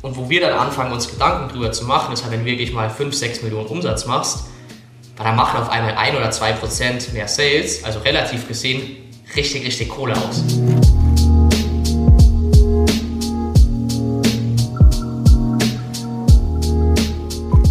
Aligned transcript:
Und 0.00 0.16
wo 0.16 0.30
wir 0.30 0.40
dann 0.40 0.52
anfangen, 0.52 0.92
uns 0.92 1.10
Gedanken 1.10 1.52
drüber 1.52 1.72
zu 1.72 1.84
machen, 1.84 2.12
ist 2.12 2.22
halt, 2.22 2.32
wenn 2.32 2.40
du 2.40 2.46
wirklich 2.46 2.72
mal 2.72 2.88
5, 2.88 3.12
6 3.12 3.42
Millionen 3.42 3.66
Umsatz 3.66 4.06
machst, 4.06 4.44
dann 5.16 5.34
machen 5.34 5.60
auf 5.60 5.70
einmal 5.70 5.96
1 5.96 6.16
oder 6.16 6.30
2 6.30 6.52
Prozent 6.52 7.12
mehr 7.12 7.26
Sales, 7.26 7.82
also 7.82 7.98
relativ 8.00 8.46
gesehen, 8.46 8.96
richtig, 9.34 9.66
richtig 9.66 9.88
Kohle 9.88 10.14
aus. 10.16 10.44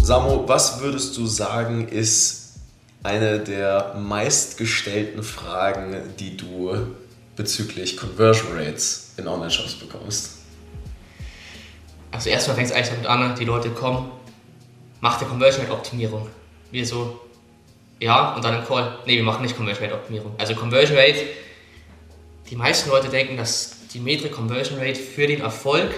Samo, 0.02 0.44
was 0.46 0.80
würdest 0.80 1.16
du 1.16 1.24
sagen, 1.24 1.88
ist 1.88 2.56
eine 3.02 3.38
der 3.38 3.94
meistgestellten 3.98 5.22
Fragen, 5.22 5.96
die 6.18 6.36
du 6.36 6.76
bezüglich 7.36 7.96
Conversion 7.96 8.52
Rates 8.54 9.14
in 9.16 9.26
Online-Shops 9.26 9.76
bekommst? 9.76 10.37
Also 12.18 12.30
erstmal 12.30 12.56
fängt 12.56 12.70
es 12.70 12.74
eigentlich 12.74 12.88
damit 12.88 13.06
an, 13.06 13.36
die 13.36 13.44
Leute 13.44 13.70
kommen, 13.70 14.10
macht 15.00 15.20
der 15.20 15.28
Conversion 15.28 15.62
Rate 15.62 15.72
Optimierung. 15.72 16.28
Wir 16.72 16.84
so, 16.84 17.20
ja, 18.00 18.34
und 18.34 18.44
dann 18.44 18.58
im 18.58 18.64
Call, 18.64 18.98
nee, 19.06 19.14
wir 19.14 19.22
machen 19.22 19.42
nicht 19.42 19.56
Conversion 19.56 19.84
Rate 19.84 20.00
Optimierung. 20.00 20.34
Also 20.36 20.56
Conversion 20.56 20.98
Rate, 20.98 21.20
die 22.50 22.56
meisten 22.56 22.90
Leute 22.90 23.08
denken, 23.08 23.36
dass 23.36 23.86
die 23.94 24.00
Metrik 24.00 24.32
Conversion 24.32 24.80
Rate 24.80 24.96
für 24.96 25.28
den 25.28 25.42
Erfolg 25.42 25.94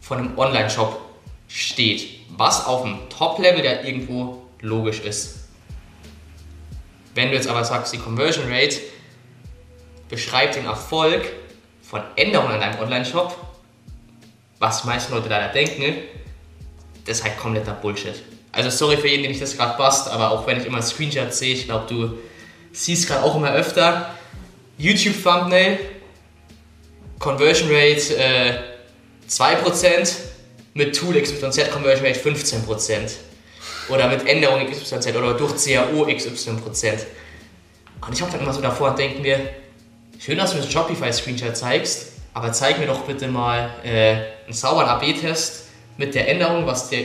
von 0.00 0.18
einem 0.18 0.38
Online-Shop 0.38 1.00
steht. 1.48 2.20
Was 2.36 2.64
auf 2.64 2.82
dem 2.82 3.08
Top-Level 3.08 3.64
ja 3.64 3.82
irgendwo 3.82 4.44
logisch 4.60 5.00
ist. 5.00 5.48
Wenn 7.16 7.30
du 7.30 7.34
jetzt 7.34 7.48
aber 7.48 7.64
sagst, 7.64 7.92
die 7.92 7.98
Conversion 7.98 8.44
Rate 8.48 8.76
beschreibt 10.08 10.54
den 10.54 10.66
Erfolg 10.66 11.24
von 11.82 12.02
Änderungen 12.14 12.52
an 12.52 12.60
deinem 12.60 12.78
Online-Shop, 12.78 13.36
was 14.58 14.84
meisten 14.84 15.14
Leute 15.14 15.28
leider 15.28 15.52
denken, 15.52 16.02
das 17.04 17.18
ist 17.18 17.24
halt 17.24 17.38
kompletter 17.38 17.72
Bullshit. 17.72 18.22
Also 18.52 18.70
sorry 18.70 18.96
für 18.96 19.08
jeden, 19.08 19.22
den 19.22 19.32
ich 19.32 19.40
das 19.40 19.56
gerade 19.56 19.76
passt, 19.76 20.08
aber 20.08 20.30
auch 20.30 20.46
wenn 20.46 20.60
ich 20.60 20.66
immer 20.66 20.80
Screenshots 20.82 21.38
sehe, 21.38 21.54
ich 21.54 21.66
glaube, 21.66 21.86
du 21.88 22.18
siehst 22.72 23.06
gerade 23.06 23.22
auch 23.22 23.36
immer 23.36 23.52
öfter 23.52 24.14
YouTube-Thumbnail, 24.78 25.78
Conversion 27.18 27.70
Rate 27.70 28.16
äh, 28.16 28.58
2%, 29.28 30.16
mit 30.76 30.94
Tool 30.94 31.20
XYZ 31.20 31.70
Conversion 31.70 32.06
Rate 32.06 32.20
15% 32.20 33.10
oder 33.88 34.08
mit 34.08 34.28
Änderung 34.28 34.70
XYZ 34.70 35.06
oder 35.16 35.32
durch 35.34 35.54
CAO 35.64 36.04
XY%. 36.04 37.06
Und 38.06 38.12
ich 38.12 38.20
habe 38.20 38.30
dann 38.30 38.42
immer 38.42 38.52
so 38.52 38.60
davor 38.60 38.90
und 38.90 38.98
denke 38.98 39.20
mir, 39.20 39.40
schön, 40.18 40.36
dass 40.36 40.50
du 40.50 40.58
mir 40.58 40.62
so 40.62 40.70
Shopify-Screenshot 40.70 41.56
zeigst, 41.56 42.12
aber 42.36 42.52
zeig 42.52 42.78
mir 42.78 42.86
doch 42.86 43.00
bitte 43.04 43.28
mal 43.28 43.70
äh, 43.82 44.16
einen 44.44 44.52
sauberen 44.52 44.90
AB-Test 44.90 45.68
mit 45.96 46.14
der 46.14 46.28
Änderung, 46.28 46.66
was 46.66 46.90
der, 46.90 47.04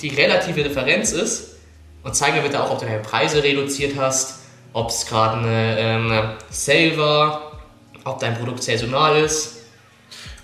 die 0.00 0.08
relative 0.08 0.62
Differenz 0.62 1.12
ist. 1.12 1.56
Und 2.02 2.16
zeig 2.16 2.32
mir 2.32 2.40
bitte 2.40 2.62
auch, 2.64 2.70
ob 2.70 2.78
du 2.78 2.86
deine 2.86 3.00
Preise 3.00 3.42
reduziert 3.42 3.98
hast, 3.98 4.38
ob 4.72 4.88
es 4.88 5.04
gerade 5.04 5.46
eine 5.46 5.78
ähm, 5.78 6.30
Sale 6.48 6.96
war, 6.96 7.60
ob 8.04 8.18
dein 8.18 8.34
Produkt 8.38 8.62
saisonal 8.62 9.22
ist. 9.22 9.56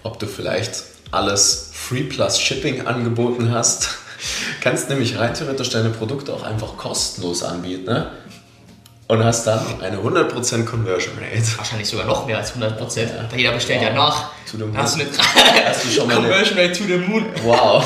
Ob 0.03 0.19
du 0.19 0.27
vielleicht 0.27 0.85
alles 1.11 1.71
Free 1.73 2.03
Plus 2.03 2.39
Shipping 2.39 2.87
angeboten 2.87 3.51
hast. 3.51 3.89
Kannst 4.61 4.91
nämlich 4.91 5.19
rein 5.19 5.33
theoretisch 5.33 5.71
deine 5.71 5.89
Produkte 5.89 6.35
auch 6.35 6.43
einfach 6.43 6.77
kostenlos 6.77 7.43
anbieten. 7.43 7.87
Ne? 7.87 8.11
Und 9.07 9.23
hast 9.23 9.47
dann 9.47 9.61
eine 9.83 9.99
100% 9.99 10.65
Conversion 10.65 11.15
Rate. 11.19 11.59
Wahrscheinlich 11.59 11.89
sogar 11.89 12.07
noch 12.07 12.27
mehr 12.27 12.39
als 12.39 12.55
100%. 12.55 13.01
Ja. 13.01 13.37
Jeder 13.37 13.53
bestellt 13.53 13.81
wow. 13.81 13.89
ja 13.89 13.95
nach. 13.95 14.31
To 14.51 14.57
the 14.57 14.65
moon. 14.65 14.77
Hast 14.77 14.97
du 14.97 15.03
eine 15.03 15.11
hast 15.69 15.85
du 15.85 15.89
schon 15.89 16.07
mal 16.07 16.17
Conversion 16.17 16.59
Rate 16.59 16.73
to 16.73 16.85
the 16.85 16.97
moon. 16.97 17.27
Wow. 17.43 17.85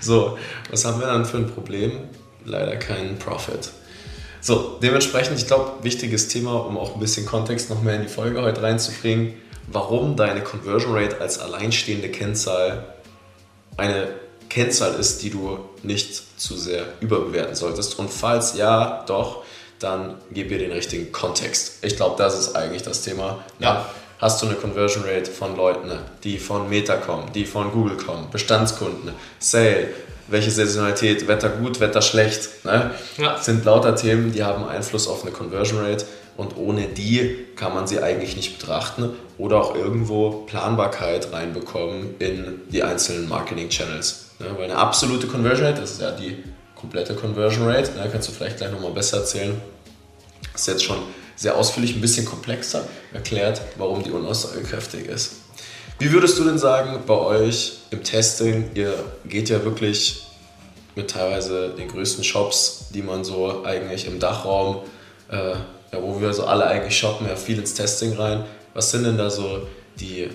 So, 0.00 0.38
was 0.70 0.84
haben 0.84 1.00
wir 1.00 1.06
dann 1.06 1.24
für 1.24 1.38
ein 1.38 1.48
Problem? 1.48 1.92
Leider 2.44 2.76
keinen 2.76 3.18
Profit. 3.18 3.70
So, 4.40 4.78
dementsprechend, 4.82 5.38
ich 5.38 5.46
glaube, 5.46 5.84
wichtiges 5.84 6.28
Thema, 6.28 6.54
um 6.66 6.76
auch 6.76 6.94
ein 6.94 7.00
bisschen 7.00 7.26
Kontext 7.26 7.70
noch 7.70 7.82
mehr 7.82 7.94
in 7.94 8.02
die 8.02 8.08
Folge 8.08 8.42
heute 8.42 8.62
reinzubringen, 8.62 9.34
warum 9.68 10.16
deine 10.16 10.40
Conversion 10.40 10.96
Rate 10.96 11.20
als 11.20 11.38
alleinstehende 11.38 12.08
Kennzahl 12.08 12.84
eine 13.76 14.08
Kennzahl 14.48 14.94
ist, 14.94 15.22
die 15.22 15.30
du 15.30 15.58
nicht 15.82 16.40
zu 16.40 16.56
sehr 16.56 16.84
überbewerten 17.00 17.54
solltest. 17.54 17.98
Und 17.98 18.10
falls 18.10 18.56
ja, 18.56 19.04
doch, 19.06 19.44
dann 19.82 20.16
gib 20.30 20.50
ihr 20.50 20.58
den 20.58 20.72
richtigen 20.72 21.12
Kontext. 21.12 21.78
Ich 21.82 21.96
glaube, 21.96 22.16
das 22.18 22.38
ist 22.38 22.54
eigentlich 22.54 22.82
das 22.82 23.02
Thema. 23.02 23.44
Ja. 23.58 23.86
Hast 24.18 24.40
du 24.40 24.46
eine 24.46 24.54
Conversion 24.54 25.04
Rate 25.04 25.30
von 25.30 25.56
Leuten, 25.56 25.90
die 26.22 26.38
von 26.38 26.68
Meta 26.68 26.96
kommen, 26.96 27.32
die 27.34 27.44
von 27.44 27.72
Google 27.72 27.96
kommen, 27.96 28.28
Bestandskunden, 28.30 29.10
Sale, 29.40 29.88
welche 30.28 30.50
Saisonalität, 30.50 31.26
Wetter 31.26 31.48
gut, 31.48 31.80
Wetter 31.80 32.02
schlecht, 32.02 32.64
ne? 32.64 32.92
ja. 33.18 33.36
sind 33.38 33.64
lauter 33.64 33.96
Themen, 33.96 34.32
die 34.32 34.44
haben 34.44 34.64
Einfluss 34.64 35.08
auf 35.08 35.22
eine 35.22 35.32
Conversion 35.32 35.84
Rate 35.84 36.06
und 36.36 36.56
ohne 36.56 36.86
die 36.86 37.46
kann 37.56 37.74
man 37.74 37.86
sie 37.86 38.00
eigentlich 38.00 38.36
nicht 38.36 38.58
betrachten 38.58 39.10
oder 39.38 39.58
auch 39.58 39.74
irgendwo 39.74 40.44
Planbarkeit 40.46 41.32
reinbekommen 41.32 42.14
in 42.18 42.60
die 42.70 42.82
einzelnen 42.82 43.28
Marketing-Channels. 43.28 44.30
Ne? 44.38 44.46
Weil 44.56 44.64
eine 44.64 44.76
absolute 44.76 45.26
Conversion 45.26 45.66
Rate, 45.66 45.80
das 45.80 45.92
ist 45.92 46.00
ja 46.00 46.12
die 46.12 46.42
komplette 46.74 47.14
Conversion 47.14 47.68
Rate, 47.68 47.92
ne? 47.92 48.08
kannst 48.10 48.28
du 48.28 48.32
vielleicht 48.32 48.58
gleich 48.58 48.70
nochmal 48.70 48.92
besser 48.92 49.18
erzählen, 49.18 49.60
ist 50.54 50.68
jetzt 50.68 50.84
schon 50.84 50.98
sehr 51.36 51.56
ausführlich, 51.56 51.94
ein 51.94 52.00
bisschen 52.00 52.24
komplexer 52.24 52.86
erklärt, 53.12 53.62
warum 53.76 54.02
die 54.02 54.10
unaussagekräftig 54.10 55.06
ist. 55.06 55.36
Wie 55.98 56.12
würdest 56.12 56.38
du 56.38 56.44
denn 56.44 56.58
sagen, 56.58 57.00
bei 57.06 57.14
euch 57.14 57.74
im 57.90 58.02
Testing, 58.02 58.70
ihr 58.74 58.94
geht 59.24 59.48
ja 59.48 59.64
wirklich 59.64 60.26
mit 60.94 61.10
teilweise 61.10 61.70
den 61.70 61.88
größten 61.88 62.24
Shops, 62.24 62.86
die 62.94 63.02
man 63.02 63.24
so 63.24 63.64
eigentlich 63.64 64.06
im 64.06 64.18
Dachraum, 64.18 64.82
äh, 65.30 65.52
ja, 65.92 66.02
wo 66.02 66.20
wir 66.20 66.32
so 66.32 66.44
alle 66.44 66.66
eigentlich 66.66 66.98
shoppen, 66.98 67.26
ja 67.28 67.36
viel 67.36 67.58
ins 67.58 67.74
Testing 67.74 68.14
rein. 68.14 68.44
Was 68.74 68.90
sind 68.90 69.04
denn 69.04 69.18
da 69.18 69.30
so 69.30 69.66
die 70.00 70.30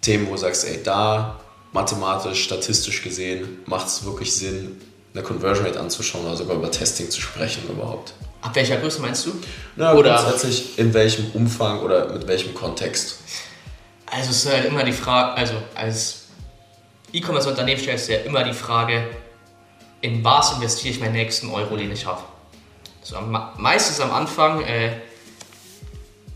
Themen, 0.00 0.26
wo 0.28 0.32
du 0.32 0.38
sagst, 0.38 0.66
ey, 0.66 0.82
da 0.82 1.40
mathematisch, 1.72 2.42
statistisch 2.44 3.02
gesehen 3.02 3.60
macht 3.66 3.88
es 3.88 4.04
wirklich 4.04 4.34
Sinn, 4.34 4.80
eine 5.14 5.22
Conversion 5.22 5.66
Rate 5.66 5.80
anzuschauen 5.80 6.24
oder 6.26 6.36
sogar 6.36 6.56
über 6.56 6.70
Testing 6.70 7.10
zu 7.10 7.20
sprechen 7.20 7.62
überhaupt? 7.68 8.14
Ab 8.46 8.54
welcher 8.54 8.76
Größe 8.76 9.00
meinst 9.02 9.26
du? 9.26 9.32
Na, 9.74 9.92
oder 9.92 10.14
grundsätzlich 10.14 10.78
in 10.78 10.94
welchem 10.94 11.32
Umfang 11.32 11.80
oder 11.80 12.12
mit 12.12 12.28
welchem 12.28 12.54
Kontext? 12.54 13.18
Also 14.06 14.30
es 14.30 14.44
ist 14.44 14.52
halt 14.52 14.66
immer 14.66 14.84
die 14.84 14.92
Frage, 14.92 15.32
also 15.32 15.54
als 15.74 16.26
E-Commerce-Unternehmen 17.12 17.80
stellst 17.80 18.08
du 18.08 18.12
ja 18.12 18.20
immer 18.20 18.44
die 18.44 18.52
Frage, 18.52 19.08
in 20.00 20.22
was 20.22 20.52
investiere 20.52 20.94
ich 20.94 21.00
meinen 21.00 21.14
nächsten 21.14 21.50
Euro, 21.50 21.76
den 21.76 21.90
ich 21.90 22.06
habe. 22.06 22.22
Also 23.00 23.16
meistens 23.56 23.98
am 24.00 24.12
Anfang 24.12 24.62
äh, 24.62 24.92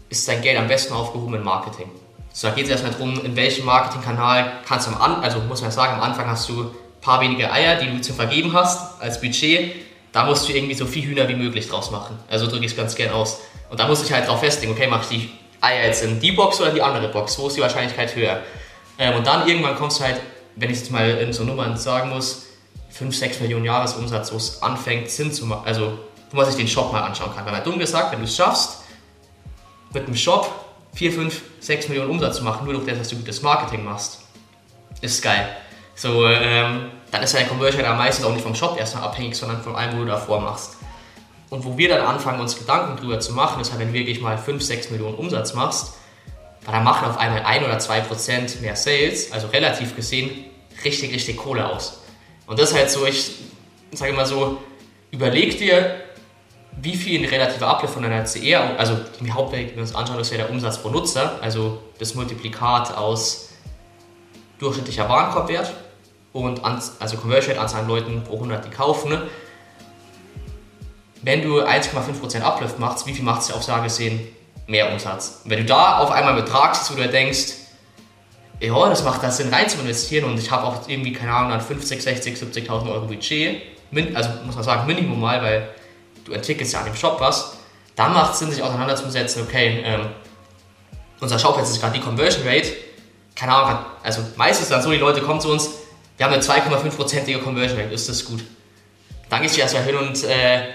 ist 0.09 0.27
dein 0.27 0.43
Geld 0.43 0.59
am 0.59 0.67
besten 0.67 0.93
aufgehoben 0.93 1.37
in 1.37 1.45
Marketing. 1.45 1.89
So, 2.33 2.49
da 2.49 2.55
geht 2.55 2.65
es 2.65 2.71
erstmal 2.73 2.93
darum, 2.93 3.25
in 3.25 3.37
welchem 3.37 3.67
Marketingkanal 3.67 4.63
kannst 4.67 4.89
du 4.89 4.93
am 4.95 5.01
Anfang, 5.01 5.23
also 5.23 5.39
muss 5.43 5.63
man 5.63 5.71
sagen, 5.71 5.95
am 5.95 6.03
Anfang 6.03 6.27
hast 6.27 6.49
du 6.49 6.63
ein 6.63 6.71
paar 7.01 7.21
wenige 7.21 7.53
Eier, 7.53 7.77
die 7.77 7.89
du 7.89 8.01
zu 8.01 8.13
vergeben 8.13 8.53
hast 8.53 9.01
als 9.01 9.21
Budget 9.21 9.90
da 10.13 10.25
musst 10.25 10.49
du 10.49 10.53
irgendwie 10.53 10.75
so 10.75 10.87
viel 10.87 11.05
Hühner 11.05 11.29
wie 11.29 11.35
möglich 11.35 11.69
draus 11.69 11.91
machen. 11.91 12.19
Also 12.29 12.47
drücke 12.47 12.65
ich 12.65 12.73
es 12.73 12.77
ganz 12.77 12.95
gern 12.95 13.13
aus. 13.13 13.41
Und 13.71 13.79
da 13.79 13.87
muss 13.87 14.03
ich 14.03 14.13
halt 14.13 14.27
drauf 14.27 14.41
festlegen, 14.41 14.73
okay, 14.73 14.87
mache 14.87 15.03
ich 15.03 15.21
die 15.21 15.31
Eier 15.61 15.87
jetzt 15.87 16.03
in 16.03 16.19
die 16.21 16.33
Box 16.33 16.61
oder 16.61 16.73
die 16.73 16.83
andere 16.83 17.09
Box? 17.09 17.39
Wo 17.39 17.47
ist 17.47 17.57
die 17.57 17.61
Wahrscheinlichkeit 17.61 18.15
höher? 18.17 18.41
Ähm, 18.99 19.17
und 19.17 19.27
dann 19.27 19.47
irgendwann 19.47 19.77
kommst 19.77 20.01
du 20.01 20.05
halt, 20.05 20.21
wenn 20.57 20.71
ich 20.71 20.79
jetzt 20.79 20.91
mal 20.91 21.09
in 21.09 21.33
so 21.33 21.45
Nummern 21.45 21.77
sagen 21.77 22.11
muss, 22.11 22.47
5, 22.91 23.17
6 23.17 23.41
Millionen 23.41 23.65
Jahresumsatz, 23.65 24.33
wo 24.33 24.37
es 24.37 24.63
anfängt, 24.63 25.11
Sinn 25.11 25.33
zu 25.33 25.47
machen. 25.47 25.63
Also, 25.65 25.99
wo 26.31 26.37
man 26.37 26.47
sich 26.47 26.57
den 26.57 26.69
Shop 26.69 26.93
mal 26.93 27.03
anschauen 27.03 27.35
kann. 27.35 27.45
Weil 27.45 27.53
man 27.53 27.65
dumm 27.65 27.79
gesagt, 27.79 28.13
wenn 28.13 28.19
du 28.19 28.25
es 28.25 28.35
schaffst, 28.35 28.83
mit 29.93 30.07
einem 30.07 30.17
Shop 30.17 30.51
4, 30.95 31.13
5, 31.13 31.43
6 31.61 31.89
Millionen 31.89 32.11
Umsatz 32.11 32.37
zu 32.37 32.45
machen, 32.45 32.65
nur 32.65 32.75
durch 32.75 32.87
das, 32.87 32.99
dass 32.99 33.09
du 33.09 33.17
gutes 33.17 33.43
Marketing 33.43 33.85
machst, 33.85 34.21
ist 35.01 35.23
geil. 35.23 35.49
So, 35.95 36.27
ähm, 36.27 36.91
dann 37.11 37.23
ist 37.23 37.35
deine 37.35 37.49
Conversion 37.49 37.85
am 37.85 37.99
meisten 37.99 38.25
auch 38.25 38.33
nicht 38.33 38.43
vom 38.43 38.55
Shop 38.55 38.79
erstmal 38.79 39.05
abhängig, 39.05 39.35
sondern 39.35 39.63
von 39.63 39.75
allem, 39.75 39.95
wo 39.95 40.05
du 40.05 40.07
davor 40.07 40.41
machst. 40.41 40.77
Und 41.49 41.65
wo 41.65 41.77
wir 41.77 41.89
dann 41.89 42.07
anfangen, 42.07 42.41
uns 42.41 42.57
Gedanken 42.57 42.97
drüber 42.97 43.19
zu 43.19 43.33
machen, 43.33 43.61
ist 43.61 43.71
halt, 43.71 43.81
wenn 43.81 43.89
du 43.89 43.95
wirklich 43.95 44.21
mal 44.21 44.39
5, 44.39 44.63
6 44.63 44.91
Millionen 44.91 45.17
Umsatz 45.17 45.55
machst, 45.55 45.95
weil 46.65 46.75
dann 46.75 46.85
machen 46.85 47.09
auf 47.09 47.19
einmal 47.19 47.43
1 47.43 47.65
oder 47.65 47.79
2 47.79 48.01
Prozent 48.03 48.61
mehr 48.61 48.77
Sales, 48.77 49.33
also 49.33 49.49
relativ 49.49 49.97
gesehen, 49.97 50.45
richtig, 50.85 51.13
richtig 51.13 51.37
Kohle 51.37 51.69
aus. 51.69 52.03
Und 52.47 52.59
das 52.59 52.71
ist 52.71 52.77
halt 52.77 52.91
so, 52.91 53.05
ich 53.05 53.33
sage 53.93 54.13
immer 54.13 54.27
so, 54.27 54.59
überleg 55.11 55.59
dir, 55.59 55.97
wie 56.81 56.95
viel 56.95 57.21
ein 57.21 57.29
relativer 57.29 57.67
Uplift 57.67 57.95
von 57.95 58.05
deiner 58.05 58.23
CR, 58.25 58.79
also 58.79 58.97
die 59.19 59.33
Hauptwelt, 59.33 59.71
die 59.71 59.75
wir 59.75 59.83
uns 59.83 59.95
anschauen, 59.95 60.21
ist 60.21 60.31
ja 60.31 60.37
der 60.37 60.51
Umsatz 60.51 60.79
pro 60.79 60.89
Nutzer, 60.89 61.39
also 61.43 61.83
das 61.99 62.15
Multiplikat 62.15 62.97
aus 62.97 63.49
durchschnittlicher 64.61 65.09
Warenkorbwert 65.09 65.73
und 66.33 66.63
also 66.65 67.17
Conversion 67.17 67.53
Rate 67.53 67.61
Anzahl 67.61 67.83
an 67.83 67.89
Leuten 67.89 68.23
pro 68.25 68.35
100, 68.35 68.65
die 68.65 68.71
kaufen. 68.71 69.11
Ne? 69.11 69.23
Wenn 71.23 71.43
du 71.43 71.61
1,5% 71.61 72.43
Uplift 72.43 72.79
machst, 72.79 73.07
wie 73.07 73.13
viel 73.13 73.25
macht 73.25 73.43
es 73.43 73.53
auf 73.53 73.63
Sage 73.63 73.85
gesehen 73.85 74.21
mehr 74.67 74.91
Umsatz? 74.93 75.41
Und 75.45 75.51
wenn 75.51 75.59
du 75.59 75.65
da 75.67 75.99
auf 75.99 76.11
einmal 76.11 76.35
einen 76.35 76.45
Betrag 76.45 76.75
siehst, 76.75 76.93
wo 76.93 77.01
du 77.01 77.09
denkst, 77.09 77.55
ja, 78.61 78.89
das 78.89 79.05
macht 79.05 79.23
das 79.23 79.39
Sinn 79.39 79.53
rein 79.53 79.69
zu 79.69 79.79
investieren 79.79 80.25
und 80.25 80.39
ich 80.39 80.51
habe 80.51 80.67
auch 80.67 80.87
irgendwie, 80.87 81.13
keine 81.13 81.33
Ahnung, 81.33 81.51
dann 81.51 81.61
50, 81.61 82.03
60, 82.03 82.37
70.000 82.37 82.91
Euro 82.91 83.07
Budget, 83.07 83.63
also 84.15 84.31
muss 84.45 84.55
man 84.55 84.65
sagen, 84.65 84.87
Minimum 84.87 85.19
mal, 85.19 85.43
weil 85.43 85.71
du 86.25 86.33
entwickelst 86.33 86.75
ja 86.75 86.81
an 86.81 86.85
dem 86.85 86.95
Shop 86.95 87.19
was, 87.21 87.57
dann 87.97 88.13
macht 88.13 88.35
es 88.35 88.39
Sinn, 88.39 88.51
sich 88.51 88.63
auseinanderzusetzen, 88.63 89.43
okay, 89.43 89.83
ähm, 89.85 90.09
unser 91.21 91.39
Shop 91.39 91.57
jetzt 91.59 91.71
ist 91.71 91.81
gerade 91.81 91.99
die 91.99 92.05
Conversion 92.05 92.47
Rate, 92.47 92.69
keine 93.35 93.55
Ahnung, 93.55 93.85
also 94.03 94.23
meistens 94.37 94.69
dann 94.69 94.83
so, 94.83 94.91
die 94.91 94.99
Leute 94.99 95.23
kommen 95.23 95.41
zu 95.41 95.51
uns, 95.51 95.71
wir 96.21 96.27
haben 96.27 96.35
eine 96.35 96.43
2,5%ige 96.43 97.39
Conversion 97.39 97.81
Rate, 97.81 97.95
ist 97.95 98.07
das 98.07 98.27
gut? 98.27 98.45
Dann 99.31 99.41
gehst 99.41 99.57
du 99.57 99.63
erstmal 99.63 99.85
hin 99.85 99.97
und 99.97 100.23
äh, 100.25 100.67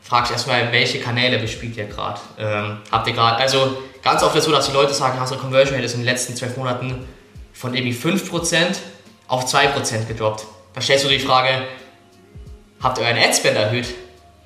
fragst 0.00 0.32
erstmal, 0.32 0.72
welche 0.72 0.98
Kanäle 0.98 1.38
bespielt 1.38 1.76
ihr 1.76 1.84
gerade? 1.84 2.18
Ähm, 2.38 2.78
habt 2.90 3.06
ihr 3.06 3.12
gerade, 3.12 3.36
also 3.36 3.76
ganz 4.02 4.22
oft 4.22 4.34
ist 4.34 4.38
es 4.38 4.44
so, 4.46 4.52
dass 4.52 4.64
die 4.64 4.72
Leute 4.72 4.94
sagen, 4.94 5.18
unsere 5.20 5.38
Conversion 5.38 5.74
Rate 5.74 5.84
ist 5.84 5.92
in 5.92 6.00
den 6.00 6.06
letzten 6.06 6.34
12 6.34 6.56
Monaten 6.56 7.06
von 7.52 7.74
irgendwie 7.74 7.94
5% 7.94 8.76
auf 9.28 9.44
2% 9.44 10.06
gedroppt. 10.06 10.46
Da 10.72 10.80
stellst 10.80 11.04
du 11.04 11.10
die 11.10 11.18
Frage, 11.18 11.50
habt 12.82 12.96
ihr 12.96 13.04
euren 13.04 13.18
Adspend 13.18 13.58
erhöht? 13.58 13.88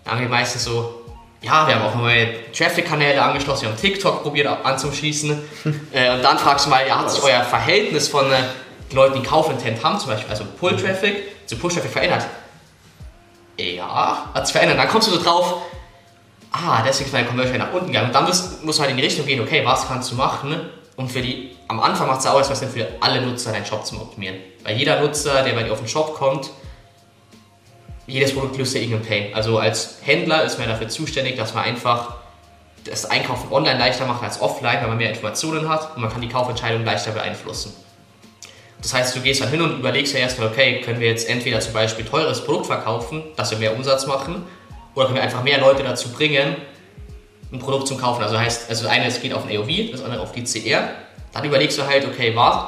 Dann 0.04 0.14
haben 0.14 0.22
die 0.22 0.28
meistens 0.28 0.64
so, 0.64 1.02
ja, 1.40 1.68
wir 1.68 1.76
haben 1.76 1.82
auch 1.82 1.94
neue 1.94 2.50
Traffic-Kanäle 2.50 3.22
angeschlossen, 3.22 3.62
wir 3.62 3.68
haben 3.68 3.80
TikTok 3.80 4.24
probiert 4.24 4.48
anzuschließen. 4.48 5.40
äh, 5.92 6.14
und 6.14 6.24
dann 6.24 6.36
fragst 6.36 6.66
du 6.66 6.70
mal, 6.70 6.84
ja, 6.84 6.98
hat 6.98 7.12
sich 7.12 7.22
euer 7.22 7.44
Verhältnis 7.44 8.08
von 8.08 8.32
äh, 8.32 8.38
Leuten, 8.96 9.20
die 9.20 9.26
Kaufintent 9.26 9.82
haben, 9.84 9.98
zum 9.98 10.10
Beispiel, 10.10 10.30
also 10.30 10.44
Pull-Traffic 10.58 11.46
zu 11.46 11.56
Push-Traffic 11.56 11.90
verändert? 11.90 12.26
ja, 13.60 14.30
hat 14.32 14.46
sich 14.46 14.52
verändert. 14.52 14.78
Dann 14.78 14.88
kommst 14.88 15.08
du 15.08 15.12
so 15.12 15.22
drauf, 15.22 15.62
ah, 16.52 16.82
deswegen 16.86 17.08
ist 17.08 17.12
meine 17.12 17.26
Conversion 17.26 17.58
nach 17.58 17.72
unten 17.72 17.88
gegangen. 17.88 18.08
Und 18.08 18.14
dann 18.14 18.24
musst, 18.24 18.64
musst 18.64 18.78
du 18.78 18.82
halt 18.82 18.90
in 18.90 18.96
die 18.96 19.02
Richtung 19.02 19.26
gehen, 19.26 19.40
okay, 19.40 19.64
was 19.64 19.86
kannst 19.86 20.10
du 20.10 20.16
machen? 20.16 20.68
Und 20.96 21.10
für 21.10 21.22
die, 21.22 21.56
am 21.68 21.80
Anfang 21.80 22.06
macht 22.08 22.20
es 22.20 22.26
auch 22.26 22.38
was 22.38 22.58
für 22.58 22.88
alle 23.00 23.22
Nutzer 23.22 23.52
deinen 23.52 23.66
Shop 23.66 23.86
zu 23.86 24.00
optimieren. 24.00 24.36
Weil 24.64 24.76
jeder 24.76 25.00
Nutzer, 25.00 25.42
der 25.42 25.52
bei 25.54 25.62
dir 25.62 25.72
auf 25.72 25.78
den 25.78 25.88
Shop 25.88 26.14
kommt, 26.14 26.50
jedes 28.06 28.34
Produkt 28.34 28.56
löst 28.58 28.74
ja 28.74 28.80
irgendeinen 28.80 29.06
Pain. 29.06 29.34
Also 29.34 29.58
als 29.58 29.98
Händler 30.02 30.42
ist 30.42 30.58
man 30.58 30.68
dafür 30.68 30.88
zuständig, 30.88 31.36
dass 31.36 31.54
man 31.54 31.64
einfach 31.64 32.16
das 32.84 33.04
Einkaufen 33.06 33.52
online 33.52 33.78
leichter 33.78 34.06
macht 34.06 34.22
als 34.22 34.40
offline, 34.40 34.80
weil 34.80 34.88
man 34.88 34.96
mehr 34.96 35.10
Informationen 35.10 35.68
hat 35.68 35.94
und 35.94 36.02
man 36.02 36.10
kann 36.10 36.20
die 36.20 36.28
Kaufentscheidung 36.28 36.84
leichter 36.84 37.12
beeinflussen. 37.12 37.72
Das 38.82 38.94
heißt, 38.94 39.16
du 39.16 39.20
gehst 39.20 39.40
dann 39.42 39.50
hin 39.50 39.60
und 39.60 39.78
überlegst 39.78 40.14
ja 40.14 40.20
erstmal, 40.20 40.48
okay, 40.48 40.80
können 40.80 41.00
wir 41.00 41.08
jetzt 41.08 41.28
entweder 41.28 41.60
zum 41.60 41.74
Beispiel 41.74 42.04
teures 42.04 42.44
Produkt 42.44 42.66
verkaufen, 42.66 43.22
dass 43.36 43.50
wir 43.50 43.58
mehr 43.58 43.74
Umsatz 43.74 44.06
machen, 44.06 44.44
oder 44.94 45.06
können 45.06 45.16
wir 45.16 45.22
einfach 45.22 45.42
mehr 45.42 45.60
Leute 45.60 45.82
dazu 45.82 46.08
bringen, 46.10 46.56
ein 47.52 47.58
Produkt 47.58 47.88
zum 47.88 47.98
Kaufen. 47.98 48.22
Also 48.22 48.38
heißt, 48.38 48.68
also 48.68 48.84
das 48.84 48.92
eine 48.92 49.10
geht 49.10 49.32
auf 49.32 49.46
den 49.46 49.56
AOV, 49.56 49.92
das 49.92 50.02
andere 50.02 50.20
auf 50.20 50.32
die 50.32 50.44
CR. 50.44 50.90
Dann 51.32 51.44
überlegst 51.44 51.78
du 51.78 51.86
halt, 51.86 52.06
okay, 52.06 52.34
was, 52.34 52.64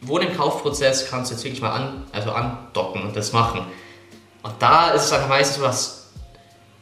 wo 0.00 0.18
den 0.18 0.36
Kaufprozess 0.36 1.08
kannst 1.10 1.30
du 1.30 1.34
jetzt 1.34 1.44
wirklich 1.44 1.60
mal 1.60 1.72
an, 1.72 2.04
also 2.12 2.32
andocken 2.32 3.02
und 3.02 3.16
das 3.16 3.32
machen. 3.32 3.66
Und 4.42 4.54
da 4.58 4.90
ist 4.90 5.04
es 5.04 5.10
dann 5.10 5.28
meistens 5.28 5.56
so, 5.56 5.62
dass 5.62 6.10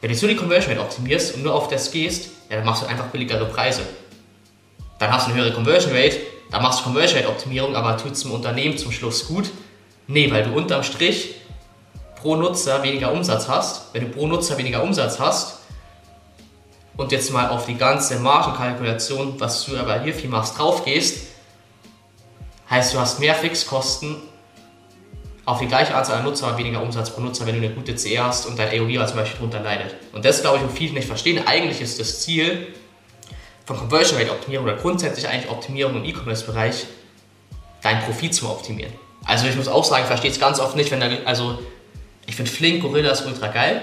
wenn 0.00 0.10
du 0.10 0.16
so 0.16 0.26
die 0.28 0.36
Conversion 0.36 0.72
Rate 0.72 0.84
optimierst 0.84 1.34
und 1.34 1.42
nur 1.42 1.54
auf 1.54 1.68
das 1.68 1.90
gehst, 1.90 2.30
ja, 2.48 2.56
dann 2.56 2.64
machst 2.64 2.82
du 2.82 2.86
einfach 2.86 3.06
billigere 3.06 3.46
Preise. 3.46 3.82
Dann 4.98 5.12
hast 5.12 5.26
du 5.26 5.32
eine 5.32 5.40
höhere 5.40 5.52
Conversion 5.52 5.92
Rate, 5.92 6.16
da 6.50 6.60
machst 6.60 6.80
du 6.80 6.84
Conversion 6.84 7.20
Rate 7.20 7.30
Optimierung, 7.30 7.76
aber 7.76 7.96
tut 7.96 8.12
es 8.12 8.22
dem 8.22 8.32
Unternehmen 8.32 8.78
zum 8.78 8.92
Schluss 8.92 9.26
gut? 9.26 9.50
Nee, 10.06 10.30
weil 10.30 10.44
du 10.44 10.52
unterm 10.54 10.82
Strich 10.82 11.34
pro 12.16 12.36
Nutzer 12.36 12.82
weniger 12.82 13.12
Umsatz 13.12 13.48
hast. 13.48 13.94
Wenn 13.94 14.04
du 14.06 14.10
pro 14.10 14.26
Nutzer 14.26 14.56
weniger 14.56 14.82
Umsatz 14.82 15.18
hast 15.18 15.60
und 16.96 17.12
jetzt 17.12 17.32
mal 17.32 17.50
auf 17.50 17.66
die 17.66 17.76
ganze 17.76 18.18
Margenkalkulation, 18.18 19.38
was 19.38 19.66
du 19.66 19.76
aber 19.76 20.00
hier 20.00 20.14
viel 20.14 20.30
machst, 20.30 20.58
drauf 20.58 20.84
gehst, 20.84 21.28
heißt 22.70 22.94
du 22.94 22.98
hast 22.98 23.20
mehr 23.20 23.34
Fixkosten 23.34 24.16
auf 25.44 25.60
die 25.60 25.66
gleiche 25.66 25.94
Anzahl 25.94 26.18
an 26.18 26.24
Nutzer 26.24 26.48
und 26.48 26.58
weniger 26.58 26.82
Umsatz 26.82 27.10
pro 27.10 27.22
Nutzer, 27.22 27.46
wenn 27.46 27.60
du 27.60 27.66
eine 27.66 27.74
gute 27.74 27.94
CR 27.94 28.24
hast 28.24 28.46
und 28.46 28.58
dein 28.58 28.68
AOV 28.68 29.06
zum 29.06 29.16
Beispiel 29.16 29.38
darunter 29.38 29.60
leidet. 29.60 29.94
Und 30.12 30.24
das 30.24 30.42
glaube 30.42 30.58
ich, 30.58 30.64
wo 30.64 30.68
viele 30.68 30.92
nicht 30.92 31.06
verstehen. 31.06 31.46
Eigentlich 31.46 31.80
ist 31.80 31.98
das 31.98 32.20
Ziel, 32.20 32.74
von 33.68 33.76
Conversion 33.76 34.18
Rate 34.18 34.30
Optimierung 34.30 34.64
oder 34.66 34.76
grundsätzlich 34.76 35.28
eigentlich 35.28 35.50
Optimierung 35.50 35.96
im 35.96 36.04
E-Commerce-Bereich 36.06 36.86
deinen 37.82 38.02
Profit 38.02 38.34
zu 38.34 38.48
optimieren. 38.48 38.94
Also 39.26 39.46
ich 39.46 39.56
muss 39.56 39.68
auch 39.68 39.84
sagen, 39.84 40.04
ich 40.04 40.06
verstehe 40.06 40.30
es 40.30 40.40
ganz 40.40 40.58
oft 40.58 40.74
nicht, 40.74 40.90
wenn 40.90 41.00
da, 41.00 41.10
also 41.26 41.58
ich 42.24 42.34
finde 42.34 42.50
Flink, 42.50 42.80
Gorilla 42.80 43.10
ist 43.10 43.26
ultra 43.26 43.48
geil, 43.48 43.82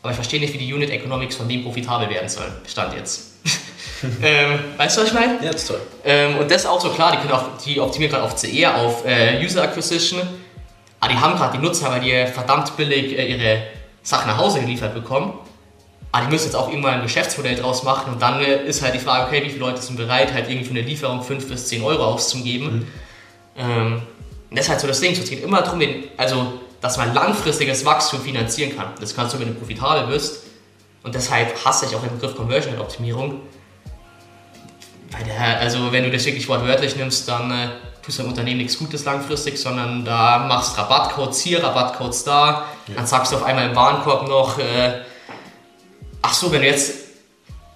aber 0.00 0.12
ich 0.12 0.16
verstehe 0.16 0.40
nicht, 0.40 0.54
wie 0.54 0.58
die 0.58 0.72
Unit 0.72 0.88
Economics 0.88 1.36
von 1.36 1.46
dem 1.46 1.62
profitabel 1.62 2.08
werden 2.08 2.30
sollen. 2.30 2.52
Stand 2.66 2.94
jetzt. 2.94 3.32
ähm, 4.22 4.58
weißt 4.78 4.96
du, 4.96 5.02
was 5.02 5.08
ich 5.08 5.14
meine? 5.14 5.44
Ja, 5.44 5.52
das 5.52 5.62
ist 5.62 5.68
toll. 5.68 5.82
Ähm, 6.06 6.38
und 6.38 6.50
das 6.50 6.62
ist 6.62 6.66
auch 6.66 6.80
so 6.80 6.88
klar, 6.88 7.12
die, 7.12 7.18
können 7.18 7.32
auch, 7.32 7.58
die 7.62 7.78
optimieren 7.80 8.12
gerade 8.12 8.24
auf 8.24 8.34
CR, 8.40 8.76
auf 8.76 9.04
äh, 9.04 9.44
User 9.44 9.62
Acquisition, 9.62 10.22
aber 11.00 11.12
die 11.12 11.18
haben 11.18 11.36
gerade 11.36 11.58
die 11.58 11.62
Nutzer, 11.62 11.90
weil 11.90 12.00
die 12.00 12.32
verdammt 12.32 12.74
billig 12.78 13.18
äh, 13.18 13.26
ihre 13.26 13.64
Sachen 14.02 14.28
nach 14.28 14.38
Hause 14.38 14.60
geliefert 14.60 14.94
bekommen 14.94 15.34
aber 16.14 16.24
ah, 16.24 16.26
die 16.26 16.32
müssen 16.32 16.44
jetzt 16.44 16.56
auch 16.56 16.68
irgendwann 16.68 16.96
ein 16.96 17.02
Geschäftsmodell 17.02 17.56
draus 17.56 17.84
machen 17.84 18.12
und 18.12 18.20
dann 18.20 18.38
äh, 18.42 18.66
ist 18.66 18.82
halt 18.82 18.92
die 18.92 18.98
Frage, 18.98 19.28
okay, 19.28 19.42
wie 19.44 19.48
viele 19.48 19.60
Leute 19.60 19.80
sind 19.80 19.96
bereit, 19.96 20.34
halt 20.34 20.46
irgendwie 20.46 20.66
für 20.66 20.72
eine 20.72 20.82
Lieferung 20.82 21.22
5 21.22 21.48
bis 21.48 21.68
10 21.68 21.82
Euro 21.82 22.04
auszugeben. 22.04 22.80
Mhm. 22.80 22.86
Ähm, 23.56 24.02
und 24.50 24.58
das 24.58 24.66
ist 24.66 24.70
halt 24.70 24.80
so 24.80 24.86
das 24.86 25.00
Ding, 25.00 25.12
es 25.12 25.30
geht 25.30 25.42
immer 25.42 25.62
darum, 25.62 25.80
also, 26.18 26.60
dass 26.82 26.98
man 26.98 27.14
langfristiges 27.14 27.86
Wachstum 27.86 28.20
finanzieren 28.20 28.76
kann. 28.76 28.88
Das 29.00 29.16
kannst 29.16 29.34
du, 29.34 29.40
wenn 29.40 29.48
du 29.48 29.54
profitabel 29.54 30.12
bist. 30.12 30.42
Und 31.02 31.14
deshalb 31.14 31.64
hasse 31.64 31.86
ich 31.86 31.96
auch 31.96 32.02
den 32.02 32.10
Begriff 32.18 32.36
Conversion 32.36 32.78
Optimierung. 32.78 33.40
Weil 35.12 35.24
der, 35.24 35.60
also 35.60 35.92
wenn 35.92 36.04
du 36.04 36.10
das 36.10 36.26
wirklich 36.26 36.46
wortwörtlich 36.46 36.94
nimmst, 36.94 37.26
dann 37.26 37.50
äh, 37.50 37.68
tust 38.02 38.18
du 38.18 38.22
dem 38.24 38.28
Unternehmen 38.28 38.58
nichts 38.58 38.78
Gutes 38.78 39.06
langfristig, 39.06 39.58
sondern 39.58 40.04
da 40.04 40.40
machst 40.46 40.76
Rabattcodes 40.76 41.40
hier, 41.40 41.64
Rabattcodes 41.64 42.24
da, 42.24 42.66
ja. 42.88 42.94
dann 42.96 43.06
sagst 43.06 43.32
du 43.32 43.36
auf 43.36 43.44
einmal 43.44 43.70
im 43.70 43.76
Warenkorb 43.76 44.28
noch, 44.28 44.58
äh, 44.58 45.00
ach 46.22 46.32
so, 46.32 46.50
wenn 46.52 46.62
du 46.62 46.68
jetzt 46.68 46.94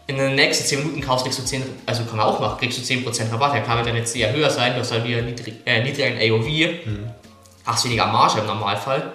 in 0.06 0.16
den 0.16 0.36
nächsten 0.36 0.64
10 0.64 0.78
Minuten 0.78 1.00
kaufst, 1.00 1.24
kriegst 1.24 1.40
du 1.40 1.44
10, 1.44 1.62
also 1.84 2.04
kann 2.04 2.16
man 2.16 2.26
auch 2.26 2.38
machen, 2.38 2.58
kriegst 2.58 2.78
du 2.78 2.82
10% 2.82 3.32
Rabatt. 3.32 3.54
Ja, 3.54 3.60
kann 3.60 3.84
dann 3.84 3.96
jetzt 3.96 4.14
eher 4.14 4.32
höher 4.32 4.50
sein, 4.50 4.74
du 4.74 4.80
hast 4.80 4.92
halt 4.92 5.04
wieder 5.04 5.22
niedrig, 5.22 5.54
äh, 5.64 5.82
niedrigen 5.82 6.16
AOV, 6.18 6.86
mhm. 6.86 7.10
hast 7.64 7.84
weniger 7.84 8.06
Marge 8.06 8.40
im 8.40 8.46
Normalfall 8.46 9.12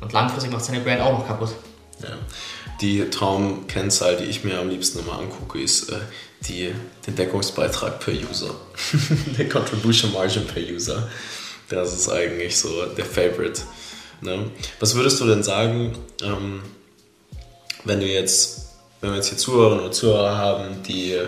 und 0.00 0.12
langfristig 0.12 0.52
macht 0.52 0.68
deine 0.68 0.80
Brand 0.80 1.00
auch 1.00 1.18
noch 1.18 1.26
kaputt. 1.26 1.50
Ja. 2.02 2.10
Die 2.80 3.10
Traumkennzahl, 3.10 4.16
die 4.16 4.24
ich 4.24 4.44
mir 4.44 4.60
am 4.60 4.68
liebsten 4.68 5.00
immer 5.00 5.18
angucke, 5.18 5.60
ist 5.60 5.90
äh, 5.90 5.96
die, 6.42 6.72
den 7.06 7.16
Deckungsbeitrag 7.16 7.98
per 7.98 8.14
User. 8.14 8.54
der 9.38 9.48
Contribution 9.48 10.12
Margin 10.12 10.46
per 10.46 10.62
User. 10.62 11.08
Das 11.68 11.92
ist 11.92 12.08
eigentlich 12.08 12.56
so 12.56 12.86
der 12.86 13.04
Favorite. 13.04 13.62
Ne? 14.20 14.50
Was 14.78 14.94
würdest 14.94 15.20
du 15.20 15.26
denn 15.26 15.42
sagen, 15.42 15.98
ähm, 16.22 16.62
wenn 17.84 17.98
du 17.98 18.06
jetzt 18.06 18.57
wenn 19.00 19.10
wir 19.10 19.16
jetzt 19.16 19.28
hier 19.28 19.38
Zuhörerinnen 19.38 19.84
und 19.84 19.94
Zuhörer 19.94 20.36
haben, 20.36 20.82
die 20.82 21.18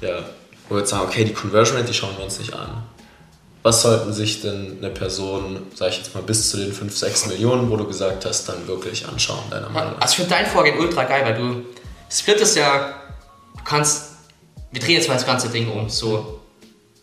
ja, 0.00 0.24
wo 0.68 0.74
wir 0.74 0.80
jetzt 0.80 0.90
sagen, 0.90 1.04
okay, 1.04 1.24
die 1.24 1.32
Conversion 1.32 1.76
Rate, 1.76 1.88
die 1.88 1.94
schauen 1.94 2.16
wir 2.16 2.24
uns 2.24 2.38
nicht 2.38 2.54
an. 2.54 2.82
Was 3.62 3.82
sollten 3.82 4.12
sich 4.12 4.42
denn 4.42 4.78
eine 4.78 4.90
Person, 4.90 5.62
sag 5.74 5.90
ich 5.90 5.98
jetzt 5.98 6.14
mal, 6.14 6.22
bis 6.22 6.50
zu 6.50 6.58
den 6.58 6.72
5, 6.72 6.94
6 6.94 7.26
Millionen, 7.26 7.70
wo 7.70 7.76
du 7.76 7.86
gesagt 7.86 8.26
hast, 8.26 8.46
dann 8.46 8.66
wirklich 8.68 9.08
anschauen, 9.08 9.42
deiner 9.50 9.70
Meinung 9.70 9.94
nach? 9.94 10.02
Also 10.02 10.12
ich 10.12 10.16
finde 10.16 10.30
dein 10.30 10.46
Vorgehen 10.46 10.78
ultra 10.78 11.04
geil, 11.04 11.24
weil 11.24 11.34
du, 11.34 11.64
Split 12.10 12.40
ist 12.40 12.56
ja, 12.56 12.94
du 13.56 13.64
kannst, 13.64 14.12
wir 14.70 14.80
drehen 14.80 14.96
jetzt 14.96 15.08
mal 15.08 15.14
das 15.14 15.24
ganze 15.24 15.48
Ding 15.48 15.70
um, 15.70 15.88
so 15.88 16.40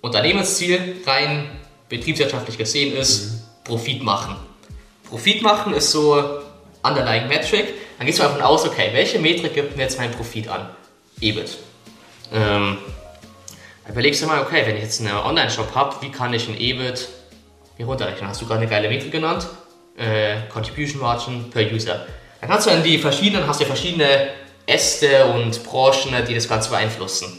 Unternehmensziel 0.01 0.97
rein 1.05 1.49
betriebswirtschaftlich 1.89 2.57
gesehen 2.57 2.95
ist, 2.95 3.31
mhm. 3.31 3.39
Profit 3.63 4.03
machen. 4.03 4.35
Profit 5.09 5.41
machen 5.41 5.73
ist 5.73 5.91
so 5.91 6.41
underlying 6.83 7.27
metric, 7.27 7.73
dann 8.01 8.07
gehst 8.07 8.17
du 8.17 8.23
davon 8.23 8.41
aus, 8.41 8.65
okay, 8.65 8.89
welche 8.93 9.19
Metrik 9.19 9.53
gibt 9.53 9.77
mir 9.77 9.83
jetzt 9.83 9.99
meinen 9.99 10.11
Profit 10.11 10.47
an? 10.47 10.67
EBIT. 11.19 11.55
Ähm, 12.33 12.79
dann 13.83 13.93
überlegst 13.93 14.23
du 14.23 14.25
mal, 14.25 14.41
okay, 14.41 14.63
wenn 14.65 14.75
ich 14.75 14.81
jetzt 14.81 15.01
einen 15.01 15.15
Online-Shop 15.15 15.75
habe, 15.75 15.97
wie 16.01 16.09
kann 16.09 16.33
ich 16.33 16.47
ein 16.47 16.59
EBIT 16.59 17.07
hier 17.77 17.85
runterrechnen? 17.85 18.27
Hast 18.27 18.41
du 18.41 18.47
gerade 18.47 18.61
eine 18.61 18.67
geile 18.67 18.89
Metrik 18.89 19.11
genannt? 19.11 19.45
Äh, 19.97 20.37
Contribution 20.51 20.99
Margin 20.99 21.51
per 21.51 21.61
User. 21.61 22.07
Dann 22.39 22.49
kannst 22.49 22.65
du 22.65 22.71
dann 22.71 22.81
die 22.81 22.97
verschiedenen, 22.97 23.45
hast 23.45 23.61
du 23.61 23.65
verschiedene 23.65 24.29
Äste 24.65 25.27
und 25.27 25.63
Branchen, 25.63 26.25
die 26.27 26.33
das 26.33 26.49
Ganze 26.49 26.71
beeinflussen. 26.71 27.37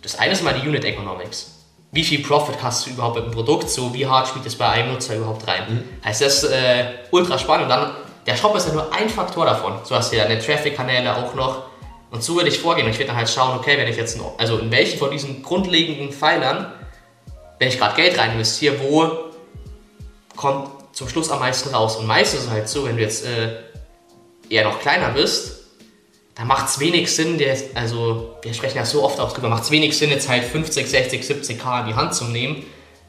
Das 0.00 0.18
eine 0.18 0.32
ist 0.32 0.42
mal 0.42 0.58
die 0.58 0.66
Unit 0.66 0.86
Economics. 0.86 1.58
Wie 1.92 2.04
viel 2.04 2.22
Profit 2.22 2.62
hast 2.62 2.86
du 2.86 2.90
überhaupt 2.92 3.16
mit 3.16 3.26
dem 3.26 3.32
Produkt? 3.32 3.68
So, 3.68 3.92
wie 3.92 4.06
hart 4.06 4.28
spielt 4.28 4.46
das 4.46 4.54
bei 4.54 4.66
einem 4.66 4.94
Nutzer 4.94 5.14
überhaupt 5.14 5.46
rein? 5.46 5.64
Mhm. 5.68 6.06
Heißt 6.06 6.22
das 6.22 6.44
äh, 6.44 6.86
ultra 7.10 7.38
spannend 7.38 7.64
und 7.64 7.68
dann 7.68 8.07
der 8.28 8.36
Shop 8.36 8.54
ist 8.54 8.68
ja 8.68 8.74
nur 8.74 8.92
ein 8.92 9.08
Faktor 9.08 9.46
davon. 9.46 9.78
So 9.84 9.96
hast 9.96 10.12
du 10.12 10.16
ja 10.18 10.24
deine 10.24 10.38
Traffic-Kanäle 10.38 11.16
auch 11.16 11.34
noch. 11.34 11.62
Und 12.10 12.22
so 12.22 12.36
würde 12.36 12.50
ich 12.50 12.58
vorgehen. 12.58 12.84
Und 12.84 12.92
ich 12.92 12.98
würde 12.98 13.08
dann 13.08 13.16
halt 13.16 13.30
schauen, 13.30 13.58
okay, 13.58 13.78
wenn 13.78 13.88
ich 13.88 13.96
jetzt, 13.96 14.20
also 14.36 14.58
in 14.58 14.70
welchen 14.70 14.98
von 14.98 15.10
diesen 15.10 15.42
grundlegenden 15.42 16.12
Pfeilern, 16.12 16.70
wenn 17.58 17.68
ich 17.68 17.78
gerade 17.78 17.96
Geld 17.96 18.18
rein 18.18 18.32
investiere, 18.32 18.76
wo 18.80 19.10
kommt 20.36 20.68
zum 20.92 21.08
Schluss 21.08 21.30
am 21.30 21.38
meisten 21.38 21.74
raus? 21.74 21.96
Und 21.96 22.06
meistens 22.06 22.40
ist 22.40 22.46
es 22.46 22.52
halt 22.52 22.68
so, 22.68 22.84
wenn 22.84 22.96
du 22.96 23.02
jetzt 23.02 23.24
äh, 23.24 23.60
eher 24.50 24.64
noch 24.64 24.78
kleiner 24.78 25.08
bist, 25.08 25.60
dann 26.34 26.48
macht 26.48 26.68
es 26.68 26.78
wenig 26.80 27.10
Sinn, 27.10 27.38
der, 27.38 27.56
also 27.74 28.36
wir 28.42 28.52
sprechen 28.52 28.76
ja 28.76 28.84
so 28.84 29.04
oft 29.04 29.18
auch 29.20 29.32
drüber, 29.32 29.48
macht 29.48 29.62
es 29.62 29.70
wenig 29.70 29.96
Sinn, 29.96 30.10
jetzt 30.10 30.28
halt 30.28 30.44
50, 30.44 30.86
60, 30.86 31.22
70k 31.22 31.80
in 31.80 31.86
die 31.88 31.94
Hand 31.94 32.14
zu 32.14 32.24
nehmen, 32.24 32.64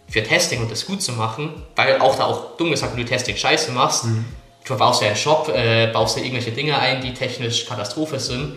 für 0.08 0.24
Testing 0.24 0.62
und 0.62 0.72
das 0.72 0.86
gut 0.86 1.02
zu 1.02 1.12
machen, 1.12 1.62
weil 1.76 2.00
auch 2.00 2.16
da 2.16 2.26
auch 2.26 2.56
dumm 2.58 2.72
gesagt, 2.72 2.96
wenn 2.96 3.04
du 3.04 3.10
Testing 3.10 3.36
scheiße 3.36 3.72
machst, 3.72 4.06
mhm. 4.06 4.26
Du 4.70 4.78
baust 4.78 5.02
ja 5.02 5.08
einen 5.08 5.16
Shop, 5.16 5.50
äh, 5.50 5.88
baust 5.88 6.18
ja 6.18 6.24
irgendwelche 6.24 6.52
Dinge 6.52 6.78
ein, 6.78 7.02
die 7.02 7.14
technisch 7.14 7.66
Katastrophe 7.66 8.20
sind. 8.20 8.54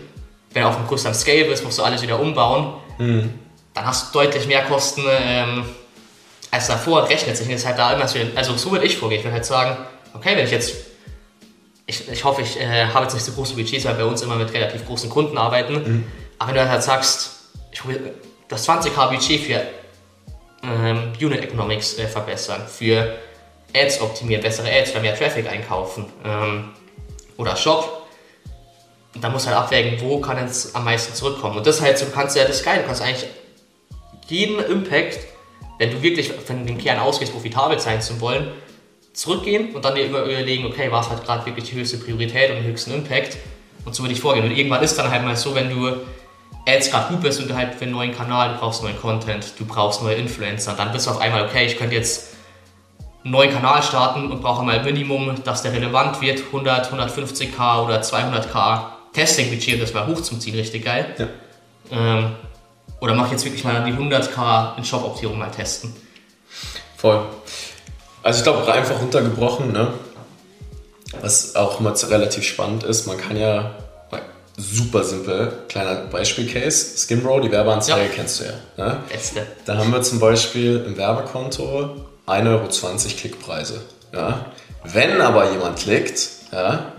Wenn 0.51 0.63
du 0.63 0.69
auf 0.69 0.77
einem 0.77 0.87
größeren 0.87 1.13
Scale 1.13 1.45
bist, 1.45 1.63
musst 1.63 1.79
du 1.79 1.83
alles 1.83 2.01
wieder 2.01 2.19
umbauen. 2.19 2.73
Mhm. 2.97 3.33
Dann 3.73 3.85
hast 3.85 4.13
du 4.13 4.19
deutlich 4.19 4.47
mehr 4.47 4.63
Kosten 4.65 5.03
ähm, 5.09 5.65
als 6.51 6.67
davor. 6.67 7.09
Rechnet 7.09 7.35
sich 7.37 7.47
jetzt 7.47 7.65
halt 7.65 7.79
da 7.79 7.93
immer 7.93 8.07
so. 8.07 8.19
Also 8.35 8.55
so 8.55 8.71
würde 8.71 8.85
ich 8.85 8.97
vorgehen. 8.97 9.19
Ich 9.19 9.25
würde 9.25 9.35
halt 9.35 9.45
sagen, 9.45 9.77
okay, 10.13 10.35
wenn 10.35 10.45
ich 10.45 10.51
jetzt 10.51 10.75
ich, 11.85 12.09
ich 12.09 12.23
hoffe, 12.23 12.41
ich 12.41 12.59
äh, 12.59 12.87
habe 12.87 13.03
jetzt 13.03 13.13
nicht 13.13 13.25
so 13.25 13.33
große 13.33 13.55
Budgets, 13.55 13.85
weil 13.85 13.97
wir 13.97 14.07
uns 14.07 14.21
immer 14.21 14.35
mit 14.35 14.53
relativ 14.53 14.85
großen 14.85 15.09
Kunden 15.09 15.37
arbeiten. 15.37 15.73
Mhm. 15.73 16.03
Aber 16.39 16.49
wenn 16.49 16.55
du 16.55 16.69
halt 16.69 16.83
sagst, 16.83 17.31
ich 17.71 17.85
will 17.85 18.13
das 18.47 18.67
20k 18.67 19.09
Budget 19.09 19.41
für 19.41 19.61
ähm, 20.63 21.13
Unit 21.19 21.43
Economics 21.43 21.97
äh, 21.97 22.07
verbessern, 22.07 22.61
für 22.67 23.15
Ads 23.75 24.01
optimieren, 24.01 24.41
bessere 24.41 24.71
Ads, 24.71 24.91
für 24.91 24.99
mehr 24.99 25.17
Traffic 25.17 25.47
einkaufen 25.49 26.05
ähm, 26.23 26.69
oder 27.37 27.55
Shop, 27.55 28.03
da 29.19 29.29
muss 29.29 29.45
halt 29.45 29.55
abwägen, 29.55 29.99
wo 30.01 30.19
kann 30.19 30.37
es 30.37 30.73
am 30.75 30.85
meisten 30.85 31.13
zurückkommen. 31.13 31.57
Und 31.57 31.67
das 31.67 31.81
halt 31.81 31.97
so, 31.97 32.05
du 32.05 32.11
kannst 32.11 32.35
ja 32.35 32.45
das 32.45 32.63
geil, 32.63 32.79
du 32.81 32.87
kannst 32.87 33.01
eigentlich 33.01 33.29
jeden 34.27 34.59
Impact, 34.59 35.19
wenn 35.79 35.91
du 35.91 36.01
wirklich 36.01 36.31
von 36.31 36.65
dem 36.65 36.77
Kern 36.77 36.99
ausgehst, 36.99 37.33
profitabel 37.33 37.79
sein 37.79 38.01
zu 38.01 38.19
wollen, 38.21 38.51
zurückgehen 39.13 39.75
und 39.75 39.85
dann 39.85 39.95
dir 39.95 40.05
überlegen, 40.05 40.65
okay, 40.65 40.87
was 40.89 41.09
hat 41.09 41.23
gerade 41.23 41.45
wirklich 41.45 41.69
die 41.69 41.75
höchste 41.75 41.97
Priorität 41.97 42.49
und 42.49 42.57
den 42.57 42.65
höchsten 42.65 42.93
Impact 42.93 43.37
und 43.85 43.93
so 43.93 44.03
würde 44.03 44.13
ich 44.13 44.21
vorgehen. 44.21 44.45
Und 44.45 44.51
irgendwann 44.51 44.81
ist 44.81 44.97
dann 44.97 45.09
halt 45.09 45.23
mal 45.23 45.35
so, 45.35 45.53
wenn 45.53 45.69
du 45.69 45.97
Ads 46.65 46.89
gerade 46.89 47.13
gut 47.13 47.21
bist 47.21 47.39
und 47.39 47.49
du 47.49 47.55
halt 47.55 47.75
für 47.75 47.83
einen 47.83 47.91
neuen 47.91 48.15
Kanal, 48.15 48.53
du 48.53 48.59
brauchst 48.59 48.81
neuen 48.81 48.99
Content, 48.99 49.53
du 49.59 49.65
brauchst 49.65 50.01
neue 50.01 50.15
Influencer, 50.15 50.73
dann 50.75 50.91
bist 50.91 51.05
du 51.05 51.11
auf 51.11 51.19
einmal, 51.19 51.45
okay, 51.45 51.65
ich 51.65 51.77
könnte 51.77 51.95
jetzt 51.95 52.29
neuen 53.23 53.51
Kanal 53.51 53.81
starten 53.83 54.31
und 54.31 54.41
brauche 54.41 54.63
mal 54.63 54.83
Minimum, 54.83 55.43
dass 55.43 55.61
der 55.61 55.73
relevant 55.73 56.21
wird, 56.21 56.39
100, 56.39 56.91
150k 56.91 57.83
oder 57.85 58.01
200k 58.01 58.81
Testing-Budget, 59.13 59.81
das 59.81 59.93
mal 59.93 60.07
hochzuziehen, 60.07 60.55
richtig 60.55 60.85
geil. 60.85 61.15
Ja. 61.17 61.27
Ähm, 61.91 62.35
oder 62.99 63.15
mach 63.15 63.31
jetzt 63.31 63.45
wirklich 63.45 63.63
mal 63.63 63.83
die 63.83 63.93
100k 63.93 64.77
in 64.77 64.83
Shop-Optimierung 64.83 65.39
mal 65.39 65.51
testen. 65.51 65.93
Voll. 66.97 67.25
Also 68.21 68.39
ich 68.39 68.43
glaube, 68.43 68.71
einfach 68.71 69.01
runtergebrochen, 69.01 69.71
ne? 69.71 69.93
was 71.21 71.55
auch 71.55 71.79
immer 71.79 71.93
relativ 72.09 72.43
spannend 72.43 72.83
ist, 72.83 73.07
man 73.07 73.17
kann 73.17 73.37
ja 73.37 73.75
super 74.55 75.03
simpel, 75.03 75.51
kleiner 75.67 75.95
Beispielcase, 75.95 76.97
Skimrow, 76.97 77.41
die 77.41 77.51
Werbeanzeige 77.51 78.05
ja. 78.05 78.11
kennst 78.13 78.39
du 78.39 78.45
ja. 78.45 78.53
Ne? 78.77 78.99
Da 79.65 79.77
haben 79.77 79.91
wir 79.91 80.01
zum 80.01 80.19
Beispiel 80.19 80.83
im 80.85 80.95
Werbekonto 80.95 82.05
1,20 82.27 82.47
Euro 82.47 82.67
Klickpreise. 83.17 83.81
Ja? 84.13 84.45
Wenn 84.83 85.21
aber 85.21 85.51
jemand 85.51 85.79
klickt, 85.79 86.29
ja, 86.51 86.93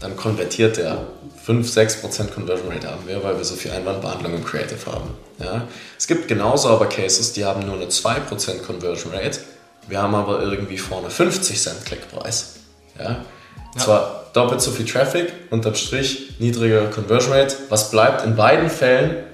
dann 0.00 0.16
konvertiert 0.16 0.76
der. 0.76 0.98
5-6% 1.46 2.28
Conversion 2.28 2.72
Rate 2.72 2.90
haben 2.90 3.06
wir, 3.06 3.22
weil 3.22 3.36
wir 3.36 3.44
so 3.44 3.54
viel 3.54 3.70
Einwandbehandlung 3.70 4.32
im 4.32 4.44
Creative 4.46 4.90
haben. 4.90 5.10
Ja? 5.38 5.68
Es 5.98 6.06
gibt 6.06 6.26
genauso 6.26 6.70
aber 6.70 6.86
Cases, 6.86 7.34
die 7.34 7.44
haben 7.44 7.66
nur 7.66 7.74
eine 7.74 7.84
2% 7.84 8.62
Conversion 8.62 9.12
Rate 9.12 9.40
wir 9.88 10.00
haben 10.00 10.14
aber 10.14 10.40
irgendwie 10.40 10.78
vorne 10.78 11.10
50 11.10 11.60
Cent 11.60 11.84
Klickpreis. 11.84 12.56
Ja? 12.98 13.04
ja. 13.04 13.24
Zwar 13.76 14.26
doppelt 14.32 14.60
so 14.60 14.70
viel 14.70 14.86
Traffic, 14.86 15.32
unterm 15.50 15.74
Strich 15.74 16.34
niedrigere 16.38 16.90
Conversion 16.90 17.32
Rate. 17.32 17.56
Was 17.68 17.90
bleibt 17.90 18.24
in 18.24 18.36
beiden 18.36 18.70
Fällen? 18.70 19.24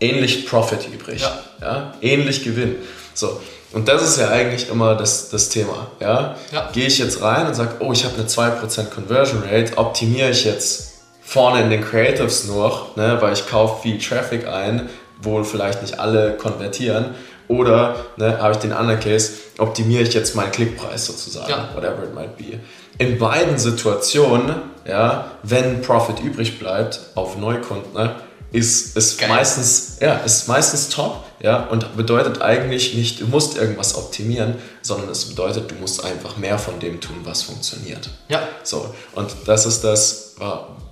Ähnlich 0.00 0.46
Profit 0.46 0.88
übrig. 0.92 1.20
Ja. 1.20 1.42
ja? 1.60 1.94
Ähnlich 2.00 2.44
Gewinn. 2.44 2.76
So. 3.14 3.40
Und 3.72 3.88
das 3.88 4.02
ist 4.02 4.18
ja 4.18 4.28
eigentlich 4.30 4.70
immer 4.70 4.94
das, 4.94 5.28
das 5.28 5.50
Thema. 5.50 5.88
Ja? 6.00 6.36
ja. 6.52 6.70
Gehe 6.72 6.86
ich 6.86 6.98
jetzt 6.98 7.20
rein 7.22 7.46
und 7.46 7.54
sage, 7.54 7.76
oh, 7.80 7.92
ich 7.92 8.04
habe 8.04 8.14
eine 8.14 8.26
2% 8.26 8.86
Conversion 8.86 9.42
Rate, 9.42 9.76
optimiere 9.76 10.30
ich 10.30 10.44
jetzt 10.44 10.94
vorne 11.20 11.62
in 11.62 11.70
den 11.70 11.84
Creatives 11.84 12.46
noch, 12.46 12.96
ne, 12.96 13.18
weil 13.20 13.34
ich 13.34 13.46
kaufe 13.46 13.82
viel 13.82 13.98
Traffic 13.98 14.48
ein, 14.48 14.88
wo 15.20 15.44
vielleicht 15.44 15.82
nicht 15.82 15.98
alle 15.98 16.36
konvertieren 16.38 17.14
oder 17.48 17.96
ne, 18.16 18.38
habe 18.40 18.52
ich 18.52 18.58
den 18.58 18.72
anderen 18.72 19.00
Case, 19.00 19.32
optimiere 19.58 20.02
ich 20.02 20.14
jetzt 20.14 20.34
meinen 20.34 20.52
Klickpreis 20.52 21.04
sozusagen, 21.06 21.50
ja. 21.50 21.68
whatever 21.74 22.04
it 22.04 22.14
might 22.14 22.36
be. 22.38 22.60
In 22.96 23.18
beiden 23.18 23.58
Situationen, 23.58 24.56
ja, 24.86 25.32
wenn 25.42 25.82
Profit 25.82 26.20
übrig 26.20 26.58
bleibt 26.58 27.00
auf 27.14 27.36
Neukunden, 27.36 27.92
ne, 27.92 28.14
ist, 28.52 28.96
ist, 28.96 29.28
meistens, 29.28 29.98
ja, 30.00 30.16
ist 30.18 30.48
meistens 30.48 30.88
top 30.88 31.24
ja, 31.40 31.64
und 31.66 31.96
bedeutet 31.96 32.42
eigentlich 32.42 32.94
nicht, 32.94 33.20
du 33.20 33.26
musst 33.26 33.56
irgendwas 33.56 33.94
optimieren, 33.94 34.56
sondern 34.82 35.08
es 35.10 35.26
bedeutet, 35.26 35.70
du 35.70 35.74
musst 35.76 36.04
einfach 36.04 36.36
mehr 36.36 36.58
von 36.58 36.80
dem 36.80 37.00
tun, 37.00 37.16
was 37.24 37.42
funktioniert. 37.42 38.10
Ja. 38.28 38.42
So, 38.64 38.94
und 39.14 39.30
das 39.46 39.66
ist 39.66 39.84
das, 39.84 40.34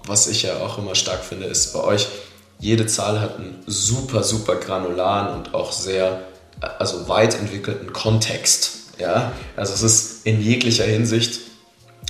was 0.07 0.27
ich 0.29 0.43
ja 0.43 0.59
auch 0.59 0.79
immer 0.79 0.95
stark 0.95 1.25
finde, 1.25 1.47
ist 1.47 1.73
bei 1.73 1.81
euch, 1.81 2.07
jede 2.59 2.87
Zahl 2.87 3.21
hat 3.21 3.37
einen 3.37 3.63
super, 3.67 4.23
super 4.23 4.57
granularen 4.57 5.35
und 5.35 5.55
auch 5.55 5.73
sehr 5.73 6.21
also 6.79 7.09
weit 7.09 7.39
entwickelten 7.39 7.93
Kontext. 7.93 8.77
Ja? 8.99 9.33
Also 9.57 9.75
es 9.75 9.83
ist 9.83 10.27
in 10.27 10.41
jeglicher 10.41 10.85
Hinsicht 10.85 11.41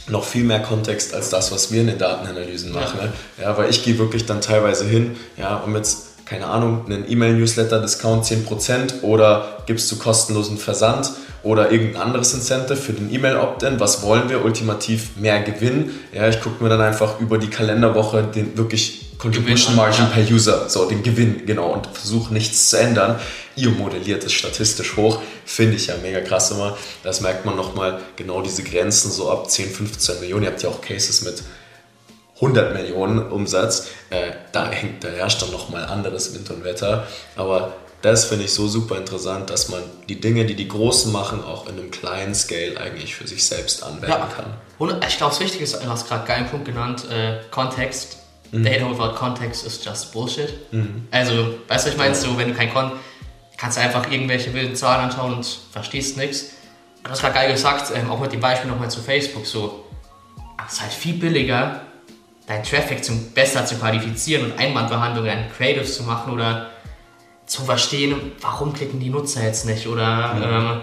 noch 0.09 0.25
viel 0.25 0.45
mehr 0.45 0.61
Kontext 0.61 1.15
als 1.15 1.31
das, 1.31 1.53
was 1.53 1.73
wir 1.73 1.81
in 1.81 1.89
den 1.89 1.99
Datenanalysen 1.99 2.73
machen. 2.73 2.99
Ja, 2.99 3.05
ne? 3.07 3.13
ja 3.41 3.59
weil 3.59 3.71
ich 3.71 3.85
gehe 3.85 3.99
wirklich 3.99 4.27
dann 4.27 4.41
teilweise 4.41 4.85
hin, 4.85 5.17
ja, 5.37 5.57
um 5.57 5.75
jetzt, 5.75 6.27
keine 6.27 6.47
Ahnung, 6.47 6.87
einen 6.87 7.11
E-Mail-Newsletter-Discount 7.11 8.25
10% 8.25 9.03
oder 9.03 9.63
gibst 9.67 9.91
du 9.91 9.97
kostenlosen 9.97 10.59
Versand 10.59 11.13
oder 11.43 11.71
irgendein 11.71 12.03
anderes 12.03 12.35
Incentive 12.35 12.77
für 12.77 12.93
den 12.93 13.13
E-Mail-Opt-in. 13.13 13.79
Was 13.79 14.03
wollen 14.03 14.29
wir? 14.29 14.45
Ultimativ 14.45 15.17
mehr 15.17 15.41
Gewinn. 15.43 15.91
Ja, 16.13 16.29
ich 16.29 16.41
gucke 16.41 16.63
mir 16.63 16.69
dann 16.69 16.81
einfach 16.81 17.21
über 17.21 17.39
die 17.39 17.49
Kalenderwoche 17.49 18.25
den 18.25 18.57
wirklich 18.59 19.06
Contribution 19.19 19.75
Margin 19.77 20.11
per 20.11 20.23
User, 20.23 20.69
so 20.69 20.89
den 20.89 21.03
Gewinn, 21.03 21.47
genau, 21.47 21.73
und 21.73 21.87
versuche 21.87 22.33
nichts 22.33 22.71
zu 22.71 22.79
ändern. 22.79 23.19
Ihr 23.55 23.71
modelliert 23.71 24.25
es 24.25 24.33
statistisch 24.33 24.97
hoch, 24.97 25.21
finde 25.47 25.77
ich 25.77 25.87
ja 25.87 25.95
mega 26.03 26.21
krass 26.21 26.51
immer. 26.51 26.77
Das 27.03 27.23
merkt 27.23 27.47
man 27.47 27.57
nochmal, 27.57 28.01
genau 28.17 28.43
diese 28.43 28.63
Grenzen 28.63 29.11
so 29.11 29.31
ab 29.31 29.51
10, 29.51 29.71
15 29.71 30.21
Millionen. 30.21 30.45
Ihr 30.45 30.51
habt 30.51 30.63
ja 30.63 30.69
auch 30.69 30.83
Cases 30.83 31.23
mit 31.23 31.43
100 32.37 32.75
Millionen 32.75 33.31
Umsatz. 33.31 33.89
Äh, 34.11 34.33
da, 34.53 34.71
hängt, 34.71 35.03
da 35.03 35.09
herrscht 35.09 35.41
dann 35.41 35.51
nochmal 35.51 35.87
anderes 35.87 36.35
Wind 36.35 36.51
und 36.51 36.65
Wetter. 36.65 37.07
Aber 37.37 37.73
das 38.03 38.27
finde 38.27 38.45
ich 38.45 38.53
so 38.53 38.69
super 38.69 38.99
interessant, 38.99 39.49
dass 39.49 39.71
man 39.71 39.81
die 40.09 40.21
Dinge, 40.21 40.45
die 40.45 40.55
die 40.55 40.69
Großen 40.69 41.11
machen, 41.11 41.43
auch 41.43 41.67
in 41.67 41.79
einem 41.79 41.91
kleinen 41.91 42.35
Scale 42.35 42.79
eigentlich 42.79 43.15
für 43.15 43.27
sich 43.27 43.45
selbst 43.47 43.83
anwenden 43.83 44.11
ja. 44.11 44.29
kann. 44.37 44.55
Und 44.79 45.03
ich 45.09 45.17
glaube, 45.17 45.33
das 45.33 45.41
Wichtige 45.41 45.65
ist, 45.65 45.75
du 45.75 45.89
hast 45.89 46.07
gerade 46.07 46.21
einen 46.21 46.29
geilen 46.29 46.51
Punkt 46.51 46.67
genannt, 46.67 47.07
äh, 47.11 47.39
Kontext 47.51 48.19
Mhm. 48.53 48.65
Data 48.65 48.91
without 48.91 49.15
context 49.15 49.67
is 49.67 49.85
just 49.85 50.13
bullshit. 50.13 50.73
Mhm. 50.73 51.09
Also, 51.11 51.55
weißt 51.69 51.87
du, 51.87 51.91
ich 51.91 51.97
meine, 51.97 52.15
so, 52.15 52.37
wenn 52.39 52.49
du 52.49 52.55
kein 52.55 52.73
Kon 52.73 52.93
kannst 53.57 53.79
du 53.79 53.83
einfach 53.83 54.11
irgendwelche 54.11 54.53
wilden 54.53 54.77
Zahlen 54.77 55.05
anschauen 55.05 55.35
und 55.35 55.59
verstehst 55.73 56.17
nichts. 56.17 56.51
Du 57.03 57.11
hast 57.11 57.23
gerade 57.23 57.35
geil 57.35 57.53
gesagt, 57.53 57.93
ähm, 57.95 58.11
auch 58.11 58.21
mit 58.21 58.33
dem 58.33 58.41
Beispiel 58.41 58.71
nochmal 58.71 58.91
zu 58.91 59.01
Facebook, 59.01 59.47
so, 59.47 59.87
es 60.67 60.75
ist 60.75 60.83
halt 60.83 60.93
viel 60.93 61.15
billiger, 61.15 61.83
deinen 62.47 62.65
Traffic 62.65 63.05
zum, 63.05 63.31
besser 63.33 63.65
zu 63.65 63.77
qualifizieren 63.77 64.51
und 64.51 64.59
Einwandbehandlungen 64.59 65.31
in 65.31 65.53
Creatives 65.53 65.97
zu 65.97 66.03
machen 66.03 66.33
oder 66.33 66.71
zu 67.47 67.63
verstehen, 67.63 68.33
warum 68.41 68.73
klicken 68.73 68.99
die 68.99 69.09
Nutzer 69.09 69.43
jetzt 69.45 69.67
nicht 69.67 69.87
oder 69.87 70.35
mhm. 70.35 70.43
ähm, 70.43 70.81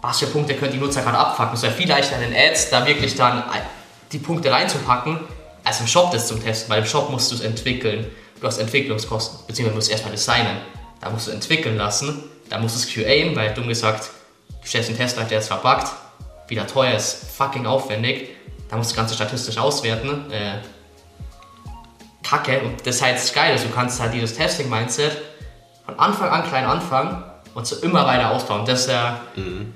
was 0.00 0.18
für 0.18 0.26
Punkte 0.26 0.54
können 0.54 0.72
die 0.72 0.78
Nutzer 0.78 1.02
gerade 1.02 1.18
abfacken. 1.18 1.54
Es 1.54 1.62
wäre 1.62 1.72
viel 1.72 1.88
leichter 1.88 2.16
in 2.16 2.32
den 2.32 2.34
Ads, 2.34 2.70
da 2.70 2.84
wirklich 2.84 3.14
dann 3.14 3.44
die 4.10 4.18
Punkte 4.18 4.50
reinzupacken, 4.50 5.20
als 5.64 5.80
im 5.80 5.86
Shop 5.86 6.10
das 6.10 6.26
zum 6.28 6.42
Testen, 6.42 6.70
weil 6.70 6.80
im 6.80 6.86
Shop 6.86 7.10
musst 7.10 7.30
du 7.30 7.36
es 7.36 7.40
entwickeln. 7.40 8.10
Du 8.40 8.46
hast 8.46 8.58
Entwicklungskosten, 8.58 9.46
beziehungsweise 9.46 9.76
musst 9.76 9.88
du 9.88 9.92
erstmal 9.92 10.12
designen. 10.12 10.56
Da 11.00 11.10
musst 11.10 11.28
du 11.28 11.30
entwickeln 11.30 11.76
lassen, 11.76 12.24
da 12.48 12.58
musst 12.58 12.76
du 12.76 12.80
es 12.80 12.94
QAen, 12.94 13.36
weil 13.36 13.54
dumm 13.54 13.68
gesagt, 13.68 14.10
du 14.60 14.66
stellst 14.66 14.88
einen 14.88 14.98
Test 14.98 15.16
der 15.16 15.38
ist 15.38 15.48
verpackt, 15.48 15.92
wieder 16.48 16.66
teuer 16.66 16.94
ist, 16.94 17.24
fucking 17.36 17.66
aufwendig. 17.66 18.30
Da 18.68 18.76
musst 18.76 18.90
du 18.90 18.94
das 18.94 18.96
Ganze 18.96 19.14
statistisch 19.14 19.58
auswerten. 19.58 20.30
Äh, 20.30 20.58
Kacke. 22.22 22.60
Und 22.60 22.86
das 22.86 23.02
heißt 23.02 23.34
geil, 23.34 23.52
also 23.52 23.68
du 23.68 23.74
kannst 23.74 24.00
halt 24.00 24.14
dieses 24.14 24.34
Testing-Mindset 24.34 25.18
von 25.84 25.98
Anfang 25.98 26.30
an 26.30 26.48
klein 26.48 26.64
anfangen 26.64 27.24
und 27.54 27.66
so 27.66 27.76
immer 27.76 28.06
weiter 28.06 28.30
ausbauen. 28.30 28.64
Das 28.64 28.82
ist 28.82 28.88
ja. 28.88 29.20
Mhm 29.36 29.74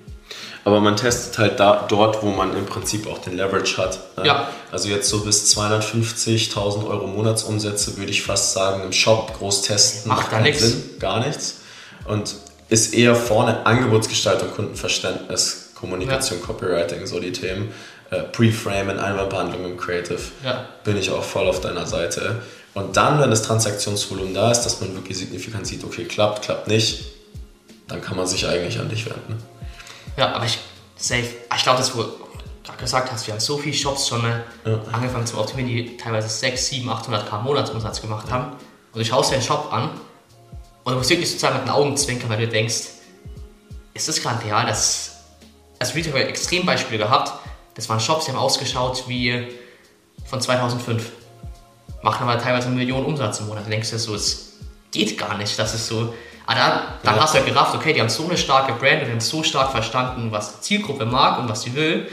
aber 0.67 0.81
man 0.81 0.97
testet 0.97 1.39
halt 1.39 1.61
da, 1.61 1.87
dort, 1.89 2.25
wo 2.25 2.31
man 2.31 2.57
im 2.57 2.67
Prinzip 2.67 3.07
auch 3.07 3.19
den 3.19 3.37
Leverage 3.37 3.77
hat. 3.77 4.01
Ne? 4.17 4.27
Ja. 4.27 4.49
Also 4.73 4.89
jetzt 4.89 5.09
so 5.09 5.21
bis 5.21 5.57
250.000 5.57 6.85
Euro 6.89 7.07
Monatsumsätze 7.07 7.97
würde 7.97 8.11
ich 8.11 8.23
fast 8.23 8.53
sagen, 8.53 8.83
im 8.83 8.93
Shop 8.93 9.39
groß 9.39 9.63
testen 9.63 10.09
macht, 10.09 10.33
da 10.33 10.41
nichts. 10.41 10.63
Sinn, 10.63 10.83
gar 10.99 11.25
nichts. 11.25 11.59
Und 12.07 12.35
ist 12.69 12.95
eher 12.95 13.15
vorne 13.15 13.65
Angebotsgestaltung, 13.65 14.51
Kundenverständnis, 14.51 15.71
Kommunikation, 15.77 16.41
ja. 16.41 16.47
Copywriting, 16.47 17.07
so 17.07 17.21
die 17.21 17.31
Themen. 17.31 17.73
Äh, 18.11 18.23
Pre-Frame, 18.23 18.99
Einwandbehandlung 18.99 19.65
im 19.67 19.77
Creative. 19.77 20.19
Ja. 20.45 20.67
Bin 20.83 20.97
ich 20.97 21.13
auch 21.13 21.23
voll 21.23 21.47
auf 21.47 21.61
deiner 21.61 21.87
Seite. 21.87 22.43
Und 22.75 22.97
dann, 22.97 23.21
wenn 23.21 23.31
das 23.31 23.43
Transaktionsvolumen 23.43 24.35
da 24.35 24.51
ist, 24.51 24.63
dass 24.63 24.81
man 24.81 24.93
wirklich 24.97 25.17
signifikant 25.17 25.69
sieht, 25.69 25.85
okay, 25.85 26.07
klappt, 26.07 26.43
klappt 26.43 26.67
nicht, 26.67 27.05
dann 27.87 28.03
kann 28.03 28.17
man 28.17 28.27
sich 28.27 28.49
eigentlich 28.49 28.81
an 28.81 28.89
dich 28.89 29.07
wenden. 29.07 29.41
Ja, 30.17 30.35
aber 30.35 30.45
ich, 30.45 30.59
safe, 30.97 31.25
ich 31.55 31.63
glaube, 31.63 31.79
das, 31.79 31.95
wo 31.97 32.03
du 32.03 32.13
gerade 32.65 32.79
gesagt 32.79 33.13
hast, 33.13 33.27
wir 33.27 33.35
haben 33.35 33.41
so 33.41 33.59
viele 33.59 33.75
Shops 33.75 34.09
schon 34.09 34.25
äh, 34.25 34.41
Ja. 34.65 34.81
angefangen 34.93 35.27
zu 35.27 35.39
optimieren, 35.39 35.69
die 35.69 35.97
teilweise 35.97 36.29
6, 36.29 36.67
7, 36.67 36.89
800 36.89 37.29
K 37.29 37.41
Monatsumsatz 37.43 38.01
gemacht 38.01 38.31
haben. 38.31 38.53
Und 38.93 39.01
du 39.01 39.05
schaust 39.05 39.31
dir 39.31 39.37
den 39.37 39.43
Shop 39.43 39.69
an 39.73 39.91
und 40.85 40.93
du 40.93 40.99
musst 40.99 41.11
wirklich 41.11 41.29
sozusagen 41.29 41.57
mit 41.57 41.65
den 41.67 41.71
Augen 41.71 41.97
zwinkern, 41.97 42.31
weil 42.31 42.39
du 42.39 42.49
denkst, 42.49 42.77
ist 43.95 44.09
das 44.09 44.21
gerade 44.21 44.45
real? 44.45 44.67
Das, 44.67 45.13
also 45.79 45.95
Retail 45.95 46.13
haben 46.13 46.19
wir 46.21 46.29
Extrembeispiele 46.29 46.99
gehabt. 46.99 47.33
Das 47.75 47.89
waren 47.89 48.01
Shops, 48.01 48.25
die 48.25 48.31
haben 48.33 48.39
ausgeschaut 48.39 49.05
wie 49.07 49.49
von 50.25 50.41
2005. 50.41 51.13
Machen 52.03 52.29
aber 52.29 52.41
teilweise 52.41 52.69
eine 52.69 52.77
Million 52.77 53.05
Umsatz 53.05 53.41
im 53.41 53.49
Monat. 53.49 53.67
Da 53.67 53.71
denkst 53.71 53.91
du 53.91 53.97
dir 53.97 54.01
so, 54.01 54.15
es 54.15 54.55
geht 54.93 55.19
gar 55.19 55.37
nicht. 55.37 55.59
Das 55.59 55.75
ist 55.75 55.87
so. 55.87 56.15
Aber 56.47 56.59
dann, 56.59 56.81
dann 57.03 57.17
Ja. 57.17 57.23
hast 57.23 57.35
du 57.35 57.39
ja 57.39 57.45
gerafft, 57.45 57.75
okay, 57.75 57.93
die 57.93 58.01
haben 58.01 58.09
so 58.09 58.25
eine 58.25 58.37
starke 58.39 58.73
Brand 58.75 59.01
und 59.01 59.07
die 59.07 59.13
haben 59.13 59.21
so 59.21 59.43
stark 59.43 59.73
verstanden, 59.73 60.29
was 60.31 60.57
die 60.57 60.61
Zielgruppe 60.63 61.05
mag 61.05 61.39
und 61.41 61.49
was 61.49 61.63
sie 61.63 61.75
will. 61.75 62.07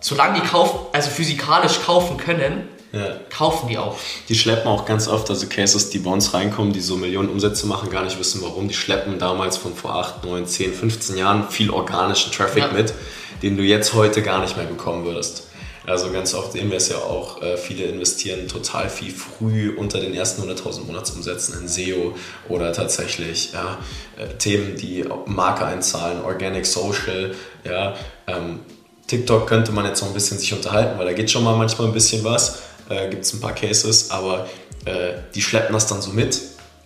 Solange 0.00 0.40
die 0.40 0.46
kaufen, 0.46 0.78
also 0.92 1.10
physikalisch 1.10 1.80
kaufen 1.84 2.16
können, 2.16 2.68
Ja. 2.92 3.16
kaufen 3.36 3.68
die 3.68 3.76
auch. 3.76 3.96
Die 4.28 4.34
schleppen 4.34 4.66
auch 4.68 4.84
ganz 4.86 5.08
oft, 5.08 5.28
also 5.28 5.46
Cases, 5.48 5.90
die 5.90 5.98
bei 5.98 6.10
uns 6.10 6.32
reinkommen, 6.34 6.72
die 6.72 6.80
so 6.80 6.96
Millionen 6.96 7.28
Umsätze 7.28 7.66
machen, 7.66 7.90
gar 7.90 8.02
nicht 8.04 8.18
wissen 8.18 8.40
warum. 8.42 8.66
Die 8.68 8.74
schleppen 8.74 9.18
damals 9.18 9.56
von 9.56 9.74
vor 9.74 9.94
8, 9.96 10.24
9, 10.24 10.46
10, 10.46 10.72
15 10.72 11.16
Jahren 11.18 11.48
viel 11.50 11.70
organischen 11.70 12.32
Traffic 12.32 12.62
Ja. 12.62 12.72
mit, 12.72 12.94
den 13.42 13.56
du 13.56 13.62
jetzt 13.62 13.92
heute 13.94 14.22
gar 14.22 14.40
nicht 14.40 14.56
mehr 14.56 14.66
bekommen 14.66 15.04
würdest. 15.04 15.47
Also 15.88 16.10
ganz 16.12 16.34
oft 16.34 16.52
sehen 16.52 16.70
wir 16.70 16.76
es 16.76 16.90
ja 16.90 16.98
auch, 16.98 17.40
äh, 17.42 17.56
viele 17.56 17.84
investieren 17.84 18.46
total 18.46 18.90
viel 18.90 19.12
früh 19.12 19.74
unter 19.74 20.00
den 20.00 20.14
ersten 20.14 20.42
100.000 20.42 20.84
Monatsumsätzen 20.84 21.60
in 21.60 21.68
SEO 21.68 22.14
oder 22.48 22.72
tatsächlich 22.72 23.52
ja, 23.52 23.78
äh, 24.16 24.26
Themen, 24.36 24.76
die 24.76 25.04
Marke 25.26 25.64
einzahlen, 25.64 26.22
Organic 26.22 26.66
Social, 26.66 27.34
ja, 27.64 27.94
ähm, 28.26 28.60
TikTok 29.06 29.46
könnte 29.46 29.72
man 29.72 29.86
jetzt 29.86 30.02
noch 30.02 30.08
ein 30.08 30.14
bisschen 30.14 30.38
sich 30.38 30.52
unterhalten, 30.52 30.98
weil 30.98 31.06
da 31.06 31.14
geht 31.14 31.30
schon 31.30 31.42
mal 31.42 31.56
manchmal 31.56 31.88
ein 31.88 31.94
bisschen 31.94 32.22
was, 32.22 32.60
äh, 32.90 33.08
gibt 33.08 33.24
es 33.24 33.32
ein 33.32 33.40
paar 33.40 33.54
Cases, 33.54 34.10
aber 34.10 34.46
äh, 34.84 35.14
die 35.34 35.40
schleppen 35.40 35.72
das 35.72 35.86
dann 35.86 36.02
so 36.02 36.10
mit 36.10 36.38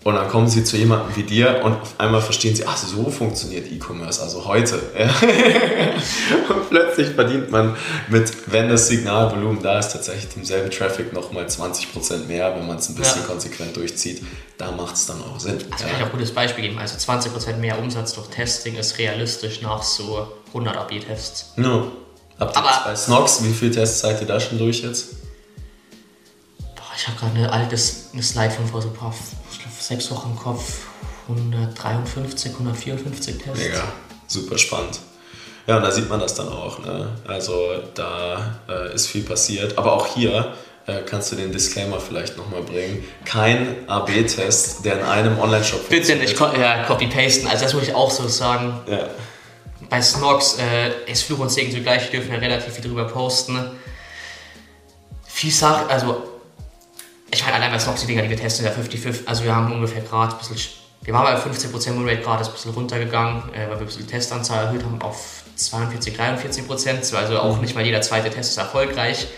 und 0.05 0.15
dann 0.17 0.29
kommen 0.29 0.49
sie 0.49 0.65
zu 0.65 0.77
jemandem 0.77 1.15
wie 1.17 1.23
dir 1.23 1.61
und 1.65 1.75
auf 1.81 1.95
einmal 1.99 2.21
verstehen 2.21 2.57
sie, 2.57 2.67
ach 2.67 2.77
so 2.77 3.09
funktioniert 3.11 3.71
E-Commerce, 3.71 4.21
also 4.23 4.45
heute. 4.47 4.81
Und 6.49 6.69
plötzlich 6.71 7.09
verdient 7.15 7.51
man 7.51 7.77
mit, 8.09 8.51
wenn 8.51 8.69
das 8.69 8.89
Signalvolumen 8.89 9.63
da 9.63 9.79
ist, 9.79 9.91
tatsächlich 9.93 10.29
demselben 10.35 10.71
Traffic 10.71 11.13
nochmal 11.13 11.45
20% 11.47 12.27
mehr, 12.27 12.55
wenn 12.57 12.67
man 12.67 12.79
es 12.79 12.89
ein 12.89 12.95
bisschen 12.97 13.21
Ja. 13.23 13.27
konsequent 13.29 13.77
durchzieht. 13.77 14.23
Da 14.59 14.71
macht 14.73 14.95
es 14.97 15.07
dann 15.07 15.23
auch 15.23 15.39
Sinn. 15.39 15.59
Also 15.71 15.85
kann 15.85 15.95
ich 15.97 16.03
auch 16.03 16.07
ein 16.07 16.13
gutes 16.13 16.33
Beispiel 16.33 16.65
geben. 16.65 16.79
Also 16.79 16.97
20% 16.97 17.57
mehr 17.59 17.79
Umsatz 17.79 18.15
durch 18.15 18.29
Testing 18.29 18.77
ist 18.77 18.99
realistisch 18.99 19.61
nach 19.63 19.83
so 19.83 20.27
100 20.49 20.77
AB-Tests. 20.77 21.53
No. 21.57 21.93
Habt 22.41 22.57
ihr 22.57 22.59
Aber- 22.65 22.83
bei 22.87 22.97
Snox, 22.97 23.45
wie 23.45 23.53
viele 23.53 23.71
Tests 23.73 24.01
seid 24.01 24.21
ihr 24.21 24.27
da 24.27 24.41
schon 24.41 24.59
durch 24.59 24.83
jetzt? 24.83 25.09
Boah, 26.75 26.83
ich 26.97 27.07
habe 27.07 27.19
gerade 27.19 27.37
eine 27.37 27.53
altes 27.53 28.09
eine 28.13 28.23
Slide 28.23 28.51
von 28.51 28.67
vor 28.67 28.83
so 28.83 28.89
ein 28.89 28.95
paar, 28.95 29.15
sechs 29.83 30.11
Wochen 30.11 30.37
Kopf. 30.37 30.87
153, 31.29 32.53
154 32.53 33.39
Tests. 33.39 33.59
Mega, 33.59 33.85
super 34.27 34.59
spannend. 34.59 34.99
Ja, 35.67 35.77
und 35.77 35.83
da 35.83 35.91
sieht 35.93 36.09
man 36.09 36.19
das 36.19 36.35
dann 36.35 36.49
auch. 36.49 36.81
Ne? 36.81 37.09
Also 37.27 37.55
da 37.95 38.61
äh, 38.69 38.95
ist 38.95 39.07
viel 39.07 39.23
passiert. 39.23 39.79
Aber 39.79 39.93
auch 39.93 40.07
hier 40.09 40.53
äh, 40.87 41.03
kannst 41.07 41.31
du 41.31 41.37
den 41.37 41.53
Disclaimer 41.53 42.01
vielleicht 42.01 42.37
nochmal 42.37 42.63
bringen. 42.63 43.05
Kein 43.25 43.89
AB-Test, 43.89 44.85
der 44.85 44.99
in 44.99 45.05
einem 45.05 45.39
Online-Shop 45.39 45.89
Bitte 45.89 46.17
nicht 46.17 46.37
co 46.37 46.47
ja, 46.47 46.85
copy-pasten. 46.85 47.47
Also 47.47 47.65
das 47.65 47.75
muss 47.75 47.85
ich 47.85 47.95
auch 47.95 48.11
so 48.11 48.27
sagen. 48.27 48.81
Ja. 48.91 49.09
Bei 49.89 50.03
Snox 50.03 50.59
äh, 50.59 51.11
ist 51.11 51.23
Fluch 51.23 51.39
und 51.39 51.51
Segen 51.51 51.71
zugleich. 51.71 52.11
Wir 52.11 52.19
dürfen 52.19 52.33
ja 52.33 52.41
relativ 52.41 52.75
viel 52.75 52.85
drüber 52.85 53.05
posten. 53.05 53.59
Viel 55.25 55.53
Sachen, 55.53 55.89
also 55.89 56.32
ich 57.33 57.43
meine, 57.45 57.57
allein 57.57 57.73
bei 57.73 57.79
Snox 57.79 58.03
die 58.03 58.07
Dinger, 58.07 58.23
die 58.23 58.31
wir 58.31 58.37
testen, 58.37 58.67
ja 58.67 58.73
50-50. 58.73 59.27
Also 59.27 59.45
wir 59.45 59.57
haben 59.57 59.73
ungefähr 59.73 60.03
gerade 60.03 60.33
ein 60.33 60.39
bisschen, 60.39 60.57
wir 61.03 61.15
waren 61.15 61.25
bei 61.25 61.41
15% 61.41 61.87
Win 61.97 62.09
Rate 62.09 62.21
gerade, 62.21 62.43
ist 62.43 62.49
ein 62.49 62.53
bisschen 62.53 62.73
runtergegangen, 62.73 63.55
äh, 63.55 63.63
weil 63.63 63.71
wir 63.71 63.77
ein 63.79 63.87
bisschen 63.87 64.07
die 64.07 64.13
Testanzahl 64.13 64.67
erhöht 64.67 64.85
haben 64.85 65.01
auf 65.01 65.45
42, 65.57 66.15
43 66.15 66.67
Prozent. 66.67 67.15
Also 67.15 67.39
auch 67.39 67.59
nicht 67.61 67.75
mal 67.75 67.85
jeder 67.85 68.03
zweite 68.03 68.29
Test 68.29 68.51
ist 68.51 68.59
erfolgreich. 68.59 69.29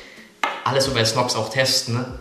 Alles 0.65 0.87
so 0.87 0.93
bei 0.93 1.05
Snox 1.05 1.37
auch 1.37 1.51
testen. 1.51 1.95
Ne? 1.95 2.19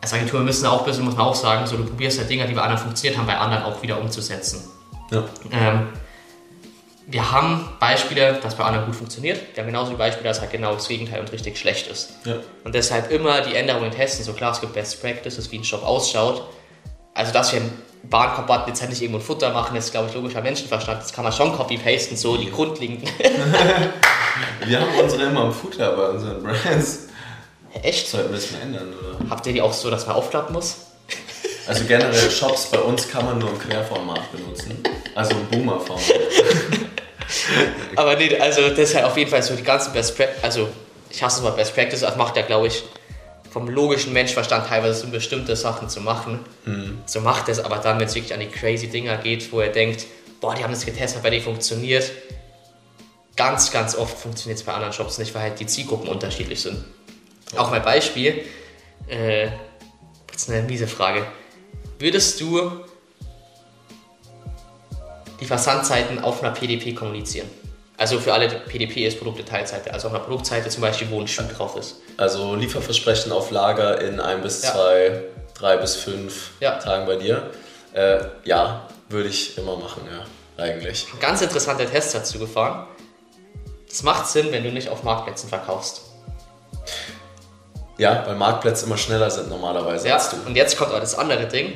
Als 0.00 0.12
Agentur 0.12 0.40
müssen 0.40 0.62
wir 0.62 0.70
auch 0.70 0.80
ein 0.80 0.86
bisschen, 0.86 1.04
muss 1.04 1.16
man 1.16 1.26
auch 1.26 1.34
sagen, 1.34 1.66
so 1.66 1.76
du 1.76 1.84
probierst 1.84 2.18
halt 2.20 2.30
Dinger, 2.30 2.46
die 2.46 2.54
bei 2.54 2.62
anderen 2.62 2.82
funktioniert 2.82 3.18
haben, 3.18 3.26
bei 3.26 3.36
anderen 3.36 3.64
auch 3.64 3.82
wieder 3.82 4.00
umzusetzen. 4.00 4.62
ja. 5.10 5.24
Ähm, 5.50 5.88
wir 7.08 7.30
haben 7.30 7.68
Beispiele, 7.78 8.38
das 8.42 8.56
bei 8.56 8.64
anderen 8.64 8.86
gut 8.86 8.96
funktioniert. 8.96 9.40
Wir 9.54 9.62
haben 9.62 9.68
genauso 9.70 9.96
Beispiele, 9.96 10.28
dass 10.28 10.40
halt 10.40 10.50
genau 10.50 10.74
das 10.74 10.88
Gegenteil 10.88 11.20
und 11.20 11.30
richtig 11.30 11.56
schlecht 11.56 11.86
ist. 11.86 12.14
ja. 12.24 12.36
Und 12.64 12.74
deshalb 12.74 13.12
immer 13.12 13.42
die 13.42 13.54
Änderungen 13.54 13.92
testen. 13.92 14.24
So 14.24 14.32
klar, 14.32 14.52
es 14.52 14.60
gibt 14.60 14.72
Best 14.72 15.00
Practices, 15.00 15.50
wie 15.52 15.58
ein 15.58 15.64
Shop 15.64 15.84
ausschaut. 15.84 16.42
Also, 17.14 17.32
dass 17.32 17.52
wir 17.52 17.60
einen 17.60 17.82
Warenkorb 18.10 18.66
jetzt 18.66 18.80
halt 18.80 18.90
nicht 18.90 19.00
irgendwo 19.02 19.20
ein 19.20 19.24
Futter 19.24 19.52
machen, 19.52 19.76
ist, 19.76 19.92
glaube 19.92 20.08
ich, 20.08 20.14
logischer 20.14 20.42
Menschenverstand. 20.42 21.00
Das 21.00 21.12
kann 21.12 21.22
man 21.22 21.32
schon 21.32 21.56
copy-pasten, 21.56 22.16
so 22.16 22.36
die 22.36 22.50
grundlegenden. 22.50 23.08
Wir 24.66 24.80
haben 24.80 24.98
unsere 25.00 25.24
immer 25.24 25.46
im 25.46 25.52
Footer 25.52 25.96
bei 25.96 26.08
unseren 26.10 26.42
Brands. 26.42 27.08
Echt? 27.82 28.08
Sollten 28.08 28.30
wir 28.30 28.36
das 28.36 28.50
mal 28.52 28.60
ändern, 28.62 28.92
oder? 28.92 29.30
Habt 29.30 29.46
ihr 29.46 29.52
die 29.52 29.62
auch 29.62 29.72
so, 29.72 29.90
dass 29.90 30.06
man 30.06 30.16
aufklappen 30.16 30.54
muss? 30.54 30.76
Also 31.66 31.84
generell 31.84 32.30
Shops 32.30 32.66
bei 32.70 32.78
uns 32.78 33.08
kann 33.08 33.24
man 33.24 33.38
nur 33.38 33.50
im 33.50 33.58
Querformat 33.58 34.30
benutzen. 34.32 34.82
Also 35.14 35.32
im 35.32 35.46
Boomer-Format. 35.46 36.04
Aber 37.96 38.16
nee, 38.16 38.36
also 38.38 38.70
deshalb 38.70 39.04
auf 39.06 39.16
jeden 39.16 39.30
Fall 39.30 39.42
so 39.42 39.54
die 39.54 39.62
ganzen 39.62 39.92
Best 39.92 40.16
Practices, 40.16 40.44
also 40.44 40.68
ich 41.10 41.22
hasse 41.22 41.38
es 41.38 41.44
mal 41.44 41.50
Best 41.50 41.74
Practices, 41.74 42.00
das 42.00 42.16
macht 42.16 42.36
ja, 42.36 42.42
glaube 42.42 42.66
ich, 42.66 42.82
vom 43.50 43.68
logischen 43.68 44.12
Menschverstand 44.12 44.66
teilweise 44.66 45.00
so 45.00 45.06
bestimmte 45.08 45.56
Sachen 45.56 45.88
zu 45.88 46.00
machen. 46.00 46.40
So 47.06 47.20
macht 47.20 47.48
es, 47.48 47.58
aber 47.58 47.76
dann, 47.76 47.98
wenn 47.98 48.06
es 48.06 48.14
wirklich 48.14 48.34
an 48.34 48.40
die 48.40 48.48
crazy 48.48 48.88
Dinger 48.88 49.16
geht, 49.16 49.50
wo 49.50 49.60
er 49.60 49.70
denkt, 49.70 50.04
boah, 50.40 50.54
die 50.54 50.62
haben 50.62 50.72
das 50.72 50.84
getestet, 50.84 51.22
bei 51.22 51.30
denen 51.30 51.42
funktioniert. 51.42 52.10
Ganz, 53.34 53.70
ganz 53.70 53.94
oft 53.94 54.18
funktioniert 54.18 54.58
es 54.58 54.64
bei 54.64 54.72
anderen 54.74 54.92
Shops 54.92 55.16
nicht, 55.18 55.34
weil 55.34 55.42
halt 55.42 55.60
die 55.60 55.66
Zielgruppen 55.66 56.08
unterschiedlich 56.08 56.60
sind. 56.60 56.84
Auch 57.56 57.70
mein 57.70 57.82
Beispiel, 57.82 58.44
äh, 59.08 59.48
jetzt 60.30 60.50
eine 60.50 60.62
miese 60.62 60.86
Frage. 60.86 61.26
Würdest 61.98 62.40
du 62.40 62.84
die 65.40 65.44
Versandzeiten 65.44 66.22
auf 66.22 66.42
einer 66.42 66.52
PDP 66.52 66.92
kommunizieren? 66.94 67.48
Also 67.98 68.18
für 68.20 68.32
alle, 68.34 68.48
PDP 68.48 69.06
ist 69.06 69.18
Produktdetailseite, 69.18 69.92
also 69.92 70.08
auf 70.08 70.14
einer 70.14 70.22
Produktseite 70.22 70.68
zum 70.68 70.82
Beispiel, 70.82 71.08
wo 71.10 71.18
ein 71.20 71.26
Schuh 71.28 71.44
drauf 71.56 71.76
ist. 71.76 71.96
Also 72.18 72.54
Lieferversprechen 72.54 73.32
auf 73.32 73.50
Lager 73.50 74.00
in 74.02 74.20
ein 74.20 74.42
bis 74.42 74.62
Ja. 74.62 74.72
zwei, 74.72 75.22
drei 75.58 75.76
bis 75.78 75.96
fünf 75.96 76.50
Ja. 76.60 76.72
Tagen 76.78 77.06
bei 77.06 77.16
dir. 77.16 77.50
Äh, 77.94 78.18
ja, 78.44 78.86
würde 79.08 79.30
ich 79.30 79.56
immer 79.56 79.76
machen, 79.76 80.02
ja, 80.12 80.62
eigentlich. 80.62 81.06
Ganz 81.20 81.40
interessanter 81.40 81.90
Test 81.90 82.14
dazu 82.14 82.38
gefahren. 82.38 82.86
Das 83.88 84.02
macht 84.02 84.26
Sinn, 84.26 84.48
wenn 84.52 84.62
du 84.62 84.70
nicht 84.70 84.90
auf 84.90 85.02
Marktplätzen 85.02 85.48
verkaufst. 85.48 86.02
Ja, 87.98 88.24
weil 88.26 88.34
Marktplätze 88.34 88.84
immer 88.84 88.98
schneller 88.98 89.30
sind 89.30 89.48
normalerweise 89.48 90.08
Ja, 90.08 90.14
als 90.16 90.28
du. 90.30 90.36
und 90.44 90.54
jetzt 90.54 90.76
kommt 90.76 90.90
aber 90.90 91.00
das 91.00 91.16
andere 91.16 91.46
Ding. 91.46 91.72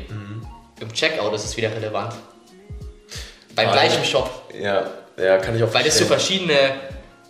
Im 0.81 0.93
Checkout 0.93 1.33
ist 1.35 1.45
es 1.45 1.57
wieder 1.57 1.71
relevant. 1.71 2.13
Beim 3.55 3.69
Ah, 3.69 3.73
gleichen. 3.73 4.05
Shop. 4.05 4.31
Ja, 4.59 4.91
ja, 5.17 5.39
kann 5.39 5.57
ich 5.57 5.63
auch 5.63 5.73
Weil 5.75 5.85
das 5.85 5.99
so 5.99 6.05
verschiedene 6.05 6.75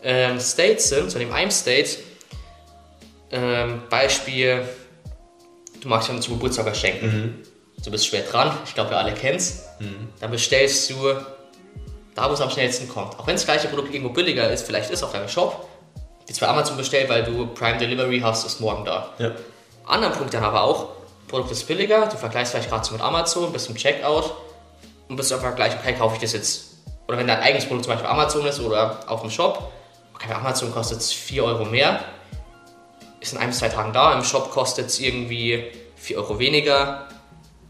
ähm, 0.02 0.38
States 0.40 0.88
sind, 0.88 1.11
so 1.11 1.18
in 1.18 1.26
dem 1.26 1.35
einem 1.35 1.50
State. 1.50 1.90
Ähm, 3.33 3.83
Beispiel, 3.88 4.62
du 5.80 5.88
magst 5.88 6.09
jemandem 6.09 6.24
zum 6.26 6.35
Geburtstag 6.35 6.66
was 6.66 6.78
schenken. 6.78 7.42
Du 7.85 7.90
bist 7.90 8.06
schwer 8.06 8.22
dran, 8.22 8.56
ich 8.66 8.74
glaube, 8.74 8.90
wir 8.90 8.98
alle 8.98 9.12
kennen 9.14 9.38
es. 9.38 9.64
Dann 10.20 10.30
bestellst 10.30 10.90
du 10.90 10.96
da, 12.14 12.28
wo 12.28 12.35
es 12.35 12.40
am 12.40 12.50
schnellsten 12.50 12.88
kommt. 12.88 13.18
Auch 13.18 13.26
wenn 13.26 13.37
das 13.37 13.44
gleiche 13.44 13.68
Produkt 13.68 13.94
irgendwo 13.94 14.12
billiger 14.12 14.50
ist, 14.50 14.66
vielleicht 14.66 14.90
ist 14.90 15.02
auf 15.02 15.12
deinem 15.12 15.28
Shop. 15.28 15.66
Jetzt 16.26 16.40
bei 16.40 16.48
Amazon 16.48 16.76
bestellt, 16.76 17.09
weil 17.09 17.24
du 17.24 17.46
Prime 17.46 17.78
Delivery 17.78 18.20
hast, 18.20 18.44
ist 18.46 18.61
morgen 18.61 18.85
da. 18.85 19.14
Ja. 19.18 19.30
Anderen 19.87 20.12
Punkt 20.14 20.35
dann 20.35 20.44
aber 20.44 20.62
auch, 20.62 20.88
Produkt 21.28 21.50
ist 21.52 21.66
billiger, 21.66 22.06
du 22.06 22.16
vergleichst 22.16 22.52
vielleicht 22.52 22.68
gerade 22.68 22.85
so 22.85 22.92
mit 22.92 23.00
Amazon, 23.02 23.52
bist 23.52 23.68
im 23.70 23.76
Checkout 23.76 24.30
und 25.11 25.16
bist 25.16 25.33
einfach 25.33 25.57
gleich, 25.57 25.75
okay, 25.75 25.92
kaufe 25.94 26.14
ich 26.14 26.23
das 26.23 26.33
jetzt. 26.33 26.77
Oder 27.09 27.18
wenn 27.18 27.27
dein 27.27 27.40
eigenes 27.40 27.66
Produkt 27.66 27.85
zum 27.85 27.92
Beispiel 27.92 28.09
Amazon 28.09 28.46
ist 28.46 28.61
oder 28.61 29.01
auf 29.09 29.23
dem 29.23 29.31
Shop, 29.31 29.73
okay, 30.14 30.27
bei 30.29 30.37
Amazon 30.37 30.73
kostet 30.73 30.99
es 30.99 31.12
4 31.12 31.44
Euro 31.44 31.64
mehr, 31.64 32.05
ist 33.18 33.33
in 33.33 33.38
ein 33.38 33.49
bis 33.49 33.59
zwei 33.59 33.68
Tagen 33.68 33.92
da, 33.92 34.14
im 34.14 34.23
Shop 34.23 34.53
kostet 34.53 34.87
es 34.87 35.01
irgendwie 35.01 35.64
4 35.96 36.16
Euro 36.16 36.38
weniger. 36.38 37.09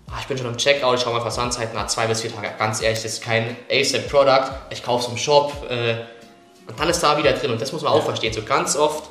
Ah, 0.08 0.18
ich 0.20 0.26
bin 0.26 0.36
schon 0.36 0.48
im 0.48 0.58
Checkout, 0.58 0.96
ich 0.96 1.00
schaue 1.02 1.14
mal 1.14 1.22
Versandzeiten 1.22 1.74
nach 1.74 1.86
zwei 1.86 2.06
bis 2.06 2.20
vier 2.20 2.34
Tage. 2.34 2.50
Ganz 2.58 2.82
ehrlich, 2.82 3.00
das 3.00 3.12
ist 3.12 3.22
kein 3.22 3.56
ASAP-Product, 3.70 4.50
ich 4.70 4.82
kaufe 4.82 5.04
es 5.06 5.10
im 5.10 5.16
Shop 5.16 5.52
äh, 5.70 5.94
und 6.68 6.78
dann 6.78 6.88
ist 6.88 7.00
da 7.00 7.16
wieder 7.16 7.32
drin. 7.32 7.52
Und 7.52 7.60
das 7.62 7.72
muss 7.72 7.82
man 7.82 7.92
auch 7.92 8.04
verstehen. 8.04 8.32
So 8.32 8.42
ganz 8.42 8.76
oft, 8.76 9.08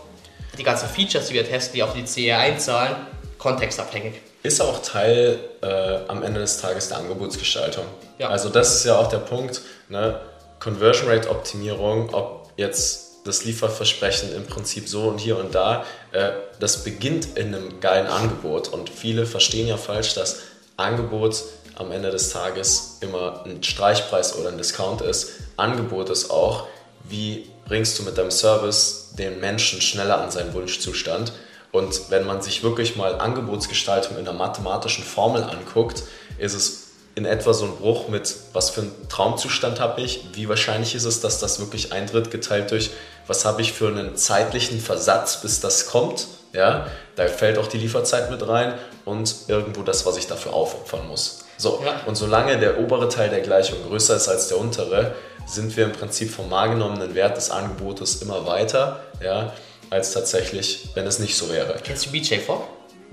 die 0.57 0.63
ganzen 0.63 0.87
Features, 0.89 1.29
die 1.29 1.33
wir 1.33 1.47
testen, 1.47 1.75
die 1.75 1.83
auf 1.83 1.93
die 1.93 2.05
CE 2.05 2.35
einzahlen, 2.35 2.95
kontextabhängig. 3.39 4.21
Ist 4.43 4.61
auch 4.61 4.83
Teil 4.83 5.39
äh, 5.61 5.99
am 6.07 6.21
Ende 6.21 6.39
des 6.41 6.61
Tages 6.61 6.89
der 6.89 6.97
Angebotsgestaltung. 6.99 7.85
Ja. 8.19 8.29
Also 8.29 8.49
das 8.49 8.75
ist 8.75 8.85
ja 8.85 8.97
auch 8.97 9.07
der 9.07 9.17
Punkt. 9.17 9.61
Ne? 9.87 10.19
Conversion 10.59 11.09
Rate 11.09 11.29
Optimierung, 11.29 12.13
ob 12.13 12.51
jetzt 12.57 13.25
das 13.25 13.43
Lieferversprechen 13.45 14.33
im 14.35 14.45
Prinzip 14.45 14.87
so 14.87 15.03
und 15.03 15.19
hier 15.19 15.37
und 15.37 15.55
da, 15.55 15.85
äh, 16.11 16.31
das 16.59 16.83
beginnt 16.83 17.37
in 17.37 17.55
einem 17.55 17.79
geilen 17.79 18.07
Angebot. 18.07 18.67
Und 18.67 18.89
viele 18.89 19.25
verstehen 19.25 19.67
ja 19.67 19.77
falsch, 19.77 20.13
dass 20.13 20.41
Angebot 20.77 21.43
am 21.75 21.91
Ende 21.91 22.11
des 22.11 22.29
Tages 22.29 22.97
immer 23.01 23.45
ein 23.45 23.63
Streichpreis 23.63 24.37
oder 24.37 24.49
ein 24.49 24.57
Discount 24.57 25.01
ist. 25.01 25.31
Angebot 25.57 26.09
ist 26.09 26.29
auch, 26.29 26.67
wie 27.03 27.49
bringst 27.65 27.97
du 27.99 28.03
mit 28.03 28.17
deinem 28.17 28.31
Service 28.31 29.11
den 29.17 29.39
Menschen 29.39 29.81
schneller 29.81 30.21
an 30.21 30.31
seinen 30.31 30.53
Wunschzustand. 30.53 31.31
Und 31.71 32.09
wenn 32.09 32.25
man 32.25 32.41
sich 32.41 32.63
wirklich 32.63 32.95
mal 32.95 33.19
Angebotsgestaltung 33.19 34.17
in 34.17 34.27
einer 34.27 34.37
mathematischen 34.37 35.03
Formel 35.03 35.43
anguckt, 35.43 36.03
ist 36.37 36.53
es 36.53 36.89
in 37.15 37.25
etwa 37.25 37.53
so 37.53 37.65
ein 37.65 37.75
Bruch 37.75 38.07
mit, 38.07 38.33
was 38.53 38.69
für 38.69 38.81
einen 38.81 39.09
Traumzustand 39.09 39.79
habe 39.79 40.01
ich, 40.01 40.25
wie 40.33 40.47
wahrscheinlich 40.47 40.95
ist 40.95 41.03
es, 41.03 41.21
dass 41.21 41.39
das 41.39 41.59
wirklich 41.59 41.91
eintritt, 41.91 42.31
geteilt 42.31 42.71
durch, 42.71 42.91
was 43.27 43.45
habe 43.45 43.61
ich 43.61 43.73
für 43.73 43.87
einen 43.87 44.15
zeitlichen 44.15 44.79
Versatz, 44.79 45.41
bis 45.41 45.59
das 45.59 45.87
kommt. 45.87 46.27
Ja, 46.53 46.87
da 47.15 47.27
fällt 47.27 47.59
auch 47.59 47.67
die 47.67 47.77
Lieferzeit 47.77 48.31
mit 48.31 48.47
rein 48.47 48.73
und 49.05 49.35
irgendwo 49.47 49.83
das, 49.83 50.05
was 50.05 50.17
ich 50.17 50.25
dafür 50.25 50.53
aufopfern 50.53 51.07
muss. 51.07 51.45
So, 51.57 51.81
ja. 51.85 51.99
und 52.07 52.15
solange 52.15 52.57
der 52.57 52.79
obere 52.79 53.09
Teil 53.09 53.29
der 53.29 53.41
Gleichung 53.41 53.77
größer 53.87 54.15
ist 54.15 54.29
als 54.29 54.47
der 54.47 54.57
untere, 54.57 55.13
sind 55.45 55.75
wir 55.75 55.83
im 55.83 55.91
Prinzip 55.91 56.31
vom 56.31 56.49
wahrgenommenen 56.49 57.13
Wert 57.15 57.37
des 57.37 57.51
Angebotes 57.51 58.21
immer 58.21 58.47
weiter, 58.47 59.01
ja, 59.21 59.53
als 59.89 60.13
tatsächlich, 60.13 60.89
wenn 60.93 61.05
es 61.07 61.19
nicht 61.19 61.35
so 61.35 61.49
wäre. 61.49 61.79
Kennst 61.83 62.05
du 62.05 62.11
BJ 62.11 62.35
Fogg? 62.35 62.63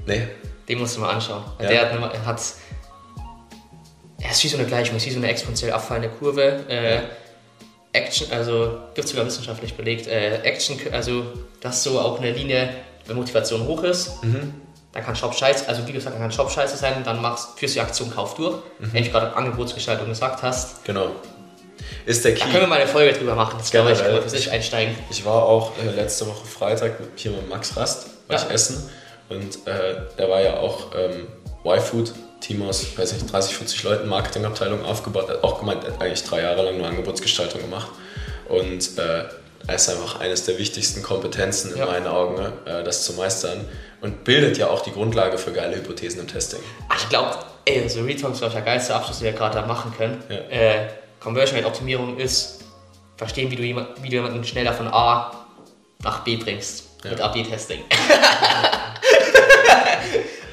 Nee. 0.07 0.29
Den 0.69 0.79
musst 0.79 0.97
du 0.97 1.01
mal 1.01 1.11
anschauen. 1.11 1.45
Ja. 1.61 1.69
Der 1.69 1.91
hat, 1.91 2.27
hat 2.27 2.41
er 4.21 4.31
ist 4.31 4.43
wie 4.43 4.49
so 4.49 4.57
eine 4.57 4.67
Gleichung, 4.67 4.97
ist 4.97 5.07
wie 5.07 5.11
so 5.11 5.19
eine 5.19 5.29
exponentiell 5.29 5.73
abfallende 5.73 6.09
Kurve. 6.09 6.65
Äh, 6.69 7.03
Action, 7.93 8.31
also 8.31 8.79
wird 8.95 9.09
sogar 9.09 9.25
wissenschaftlich 9.25 9.75
belegt, 9.75 10.07
äh, 10.07 10.43
Action, 10.43 10.79
also 10.93 11.25
dass 11.61 11.83
so 11.83 11.99
auch 11.99 12.19
eine 12.19 12.33
Linie, 12.33 12.69
wenn 13.07 13.17
Motivation 13.17 13.67
hoch 13.67 13.83
ist, 13.85 14.23
mhm. 14.23 14.53
dann 14.93 15.05
kann 15.05 15.17
Shop 15.17 15.35
scheiße, 15.35 15.67
also 15.69 15.87
wie 15.87 15.93
gesagt, 15.93 16.15
dann 16.15 16.21
kann 16.21 16.31
Shop 16.31 16.51
scheiße 16.51 16.77
sein, 16.77 17.03
dann 17.05 17.23
machst 17.23 17.59
führst 17.59 17.75
du 17.75 17.81
die 17.81 17.87
Aktion 17.87 18.11
Kauf 18.15 18.35
durch, 18.35 18.57
mhm. 18.79 18.93
wenn 18.93 19.03
ich 19.03 19.11
gerade 19.11 19.35
Angebotsgestaltung 19.35 20.09
gesagt 20.09 20.43
hast. 20.43 20.85
Genau. 20.85 21.13
Ist 22.07 22.25
der 22.25 22.35
Key. 22.35 22.41
Da 22.41 22.47
können 22.47 22.63
wir 22.63 22.69
mal 22.69 22.81
eine 22.81 22.89
Folge 22.89 23.13
drüber 23.13 23.35
machen, 23.35 23.57
das 23.59 23.71
können 23.71 23.89
wir 23.89 23.97
für 23.97 24.29
sich 24.29 24.51
einsteigen. 24.51 24.95
Ich 25.11 25.25
war 25.25 25.43
auch 25.43 25.73
äh, 25.79 25.91
letzte 25.91 26.27
Woche 26.27 26.47
Freitag 26.47 26.93
hier 27.17 27.33
mit 27.33 27.49
Max 27.49 27.77
Rast, 27.77 28.07
war 28.29 28.37
ja. 28.37 28.43
ich 28.45 28.55
essen 28.55 28.89
und 29.29 29.67
äh, 29.67 29.97
der 30.17 30.31
war 30.31 30.41
ja 30.41 30.59
auch 30.59 30.93
ähm, 30.97 31.27
Y-Food 31.65 32.13
Team 32.41 32.63
aus, 32.63 32.97
weiß 32.97 33.13
nicht, 33.15 33.33
30, 33.33 33.57
40 33.57 33.83
Leuten, 33.83 34.09
Marketingabteilung 34.09 34.85
aufgebaut, 34.85 35.29
hat 35.29 35.43
auch 35.43 35.59
gemeint, 35.59 35.85
er 35.85 35.93
hat 35.93 36.01
eigentlich 36.01 36.23
drei 36.23 36.43
Jahre 36.43 36.63
lang 36.63 36.79
nur 36.79 36.87
Angebotsgestaltung 36.87 37.61
gemacht. 37.61 37.89
Und 38.49 38.99
äh, 38.99 39.25
er 39.67 39.75
ist 39.75 39.89
einfach 39.89 40.21
eines 40.21 40.45
der 40.45 40.59
wichtigsten 40.59 41.03
Kompetenzen 41.03 41.73
in 41.73 41.79
ja. 41.79 41.87
meinen 41.87 42.07
Augen, 42.07 42.41
äh, 42.67 42.85
das 42.85 43.05
zu 43.05 43.15
meistern. 43.15 43.67
Und 44.01 44.25
bildet 44.25 44.59
ja 44.59 44.69
auch 44.69 44.83
die 44.83 44.93
Grundlage 44.93 45.39
für 45.39 45.53
geile 45.53 45.77
Hypothesen 45.77 46.21
im 46.21 46.29
Testing. 46.29 46.61
Ach, 46.89 47.03
ich 47.03 47.09
glaube, 47.09 47.37
ey, 47.65 47.89
so 47.89 48.03
Retalk 48.03 48.35
ist, 48.35 48.43
der 48.43 48.61
geilste 48.61 48.95
Abschluss, 48.95 49.19
den 49.19 49.25
wir 49.25 49.33
gerade 49.33 49.57
da 49.57 49.67
machen 49.67 49.93
können. 49.97 50.23
Ja. 50.29 50.37
Äh, 50.37 50.89
Conversion 51.21 51.57
Rate 51.57 51.67
Optimierung 51.67 52.19
ist, 52.19 52.65
verstehen, 53.17 53.51
wie 53.51 53.57
du, 53.57 53.63
jemand, 53.63 54.03
wie 54.03 54.09
du 54.09 54.17
jemanden 54.17 54.45
schneller 54.45 54.73
von 54.73 54.89
A 54.89 55.47
nach 56.03 56.21
B 56.21 56.37
bringst. 56.37 56.85
Ja. 57.05 57.11
Mit 57.11 57.21
AB-Testing. 57.21 57.81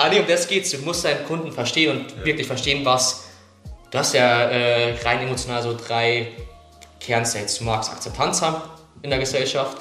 Ah, 0.04 0.10
nee, 0.10 0.20
um 0.20 0.28
das 0.28 0.48
geht's. 0.48 0.72
Du 0.72 0.80
musst 0.80 1.06
deinen 1.06 1.26
Kunden 1.26 1.52
verstehen 1.52 1.98
und 1.98 2.12
ja. 2.12 2.26
wirklich 2.26 2.46
verstehen, 2.46 2.84
was. 2.84 3.30
Du 3.90 3.98
hast 3.98 4.14
ja 4.14 4.50
äh, 4.50 4.96
rein 5.02 5.22
emotional 5.22 5.62
so 5.62 5.78
drei 5.78 6.34
Kernstates. 7.00 7.60
Du 7.60 7.64
magst 7.64 7.92
Akzeptanz 7.92 8.42
haben 8.42 8.62
in 9.02 9.12
der 9.12 9.20
Gesellschaft. 9.20 9.78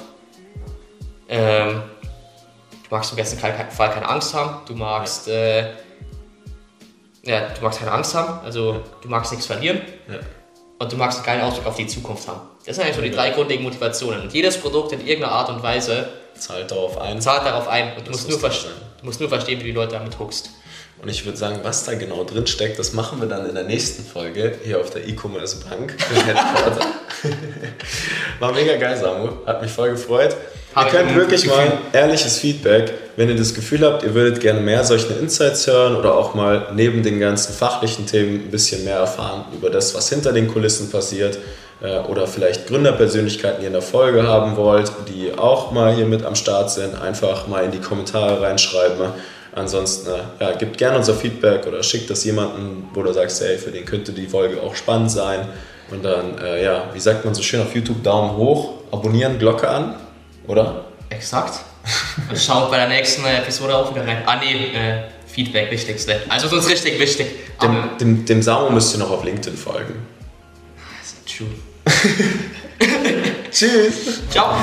Ähm, 1.27 1.81
du 2.71 2.95
magst 2.95 3.11
im 3.11 3.17
besten 3.17 3.37
Fall 3.37 3.53
keine 3.91 4.07
Angst 4.07 4.33
haben. 4.33 4.65
Du 4.65 4.75
magst, 4.75 5.27
ja. 5.27 5.33
Äh, 5.33 5.73
ja, 7.23 7.49
du 7.49 7.61
magst 7.61 7.79
keine 7.79 7.91
Angst 7.91 8.13
haben. 8.13 8.45
Also 8.45 8.81
du 9.01 9.09
magst 9.09 9.31
nichts 9.31 9.47
verlieren. 9.47 9.81
Ja. 10.07 10.19
Und 10.83 10.91
du 10.91 10.97
magst 10.97 11.19
einen 11.19 11.25
geilen 11.25 11.41
Ausblick 11.41 11.65
auf 11.65 11.77
die 11.77 11.87
Zukunft 11.87 12.27
haben. 12.27 12.41
Das 12.65 12.75
sind 12.75 12.83
eigentlich 12.83 12.97
so 12.97 13.01
die 13.01 13.11
drei 13.11 13.29
grundlegenden 13.29 13.71
Motivationen. 13.71 14.21
Und 14.21 14.33
jedes 14.33 14.57
Produkt 14.57 14.91
in 14.91 14.99
irgendeiner 14.99 15.31
Art 15.31 15.49
und 15.49 15.63
Weise 15.63 16.09
zahlt 16.35 16.71
darauf 16.71 16.99
ein. 16.99 17.21
Zahlt 17.21 17.45
darauf 17.45 17.69
ein. 17.69 17.95
Und 17.95 18.05
du 18.05 18.11
musst 18.11 18.29
nur, 18.29 18.37
verstehen, 18.37 18.73
du 18.99 19.05
musst 19.05 19.21
nur 19.21 19.29
verstehen, 19.29 19.59
wie 19.59 19.63
du 19.63 19.69
die 19.69 19.75
Leute 19.75 19.93
damit 19.93 20.19
huckst. 20.19 20.49
Und 21.01 21.09
ich 21.09 21.25
würde 21.25 21.37
sagen, 21.37 21.59
was 21.63 21.83
da 21.83 21.95
genau 21.95 22.23
drin 22.23 22.47
steckt, 22.47 22.79
das 22.79 22.93
machen 22.93 23.19
wir 23.19 23.27
dann 23.27 23.47
in 23.47 23.55
der 23.55 23.65
nächsten 23.65 24.05
Folge 24.05 24.57
hier 24.63 24.79
auf 24.79 24.89
der 24.89 25.05
E-Commerce 25.05 25.57
Bank. 25.67 25.97
War 28.39 28.53
mega 28.53 28.77
geil, 28.77 28.97
Samu. 28.97 29.45
Hat 29.45 29.61
mich 29.61 29.71
voll 29.71 29.91
gefreut. 29.91 30.35
Hab 30.75 30.91
ihr 30.91 30.99
könnt 30.99 31.15
wirklich 31.15 31.45
mal 31.45 31.71
ehrliches 31.91 32.39
Feedback, 32.39 32.93
wenn 33.15 33.29
ihr 33.29 33.35
das 33.35 33.53
Gefühl 33.53 33.85
habt, 33.85 34.03
ihr 34.03 34.15
würdet 34.15 34.39
gerne 34.39 34.59
mehr 34.59 34.83
solche 34.83 35.13
Insights 35.13 35.67
hören 35.67 35.95
oder 35.95 36.15
auch 36.15 36.33
mal 36.33 36.69
neben 36.73 37.03
den 37.03 37.19
ganzen 37.19 37.53
fachlichen 37.53 38.07
Themen 38.07 38.45
ein 38.45 38.51
bisschen 38.51 38.83
mehr 38.83 38.97
erfahren 38.97 39.45
über 39.53 39.69
das, 39.69 39.93
was 39.93 40.09
hinter 40.09 40.33
den 40.33 40.47
Kulissen 40.47 40.89
passiert 40.89 41.37
äh, 41.81 41.99
oder 41.99 42.25
vielleicht 42.25 42.67
Gründerpersönlichkeiten, 42.67 43.59
die 43.59 43.63
ihr 43.63 43.67
in 43.67 43.73
der 43.73 43.83
Folge 43.83 44.23
haben 44.23 44.57
wollt, 44.57 44.91
die 45.09 45.37
auch 45.37 45.71
mal 45.71 45.93
hier 45.93 46.05
mit 46.05 46.25
am 46.25 46.35
Start 46.35 46.71
sind, 46.71 46.99
einfach 46.99 47.47
mal 47.47 47.63
in 47.63 47.71
die 47.71 47.81
Kommentare 47.81 48.41
reinschreiben. 48.41 49.09
Ansonsten, 49.55 50.09
äh, 50.09 50.43
ja, 50.43 50.51
gebt 50.55 50.77
gerne 50.77 50.97
unser 50.97 51.13
Feedback 51.13 51.67
oder 51.67 51.83
schickt 51.83 52.09
das 52.09 52.23
jemanden, 52.23 52.89
wo 52.93 53.03
du 53.03 53.13
sagst, 53.13 53.41
hey, 53.41 53.57
für 53.57 53.71
den 53.71 53.85
könnte 53.85 54.11
die 54.11 54.27
Folge 54.27 54.61
auch 54.61 54.75
spannend 54.75 55.11
sein. 55.11 55.47
Und 55.91 56.03
dann, 56.03 56.37
äh, 56.39 56.63
ja, 56.63 56.89
wie 56.93 56.99
sagt 56.99 57.23
man 57.25 57.35
so 57.35 57.43
schön 57.43 57.61
auf 57.61 57.75
YouTube, 57.75 58.03
Daumen 58.03 58.35
hoch, 58.35 58.75
abonnieren, 58.91 59.37
Glocke 59.37 59.69
an, 59.69 59.95
oder? 60.47 60.85
Exakt. 61.09 61.59
Und 62.29 62.39
schaut 62.39 62.71
bei 62.71 62.77
der 62.77 62.87
nächsten 62.87 63.25
Episode 63.25 63.75
auch 63.75 63.93
wieder 63.93 64.07
rein. 64.07 64.23
Ah, 64.25 64.37
nee, 64.37 64.75
äh, 64.75 65.03
Feedback, 65.27 65.69
wichtigste. 65.71 66.21
Also 66.29 66.47
das 66.47 66.65
ist 66.65 66.71
richtig 66.71 66.99
wichtig. 66.99 67.27
Dem, 67.61 67.89
dem, 67.99 68.25
dem 68.25 68.41
Samo 68.41 68.69
müsst 68.69 68.95
ihr 68.95 68.99
noch 68.99 69.11
auf 69.11 69.23
LinkedIn 69.23 69.57
folgen. 69.57 69.95
True. 71.25 71.47
Tschüss. 73.51 74.21
Ciao. 74.29 74.55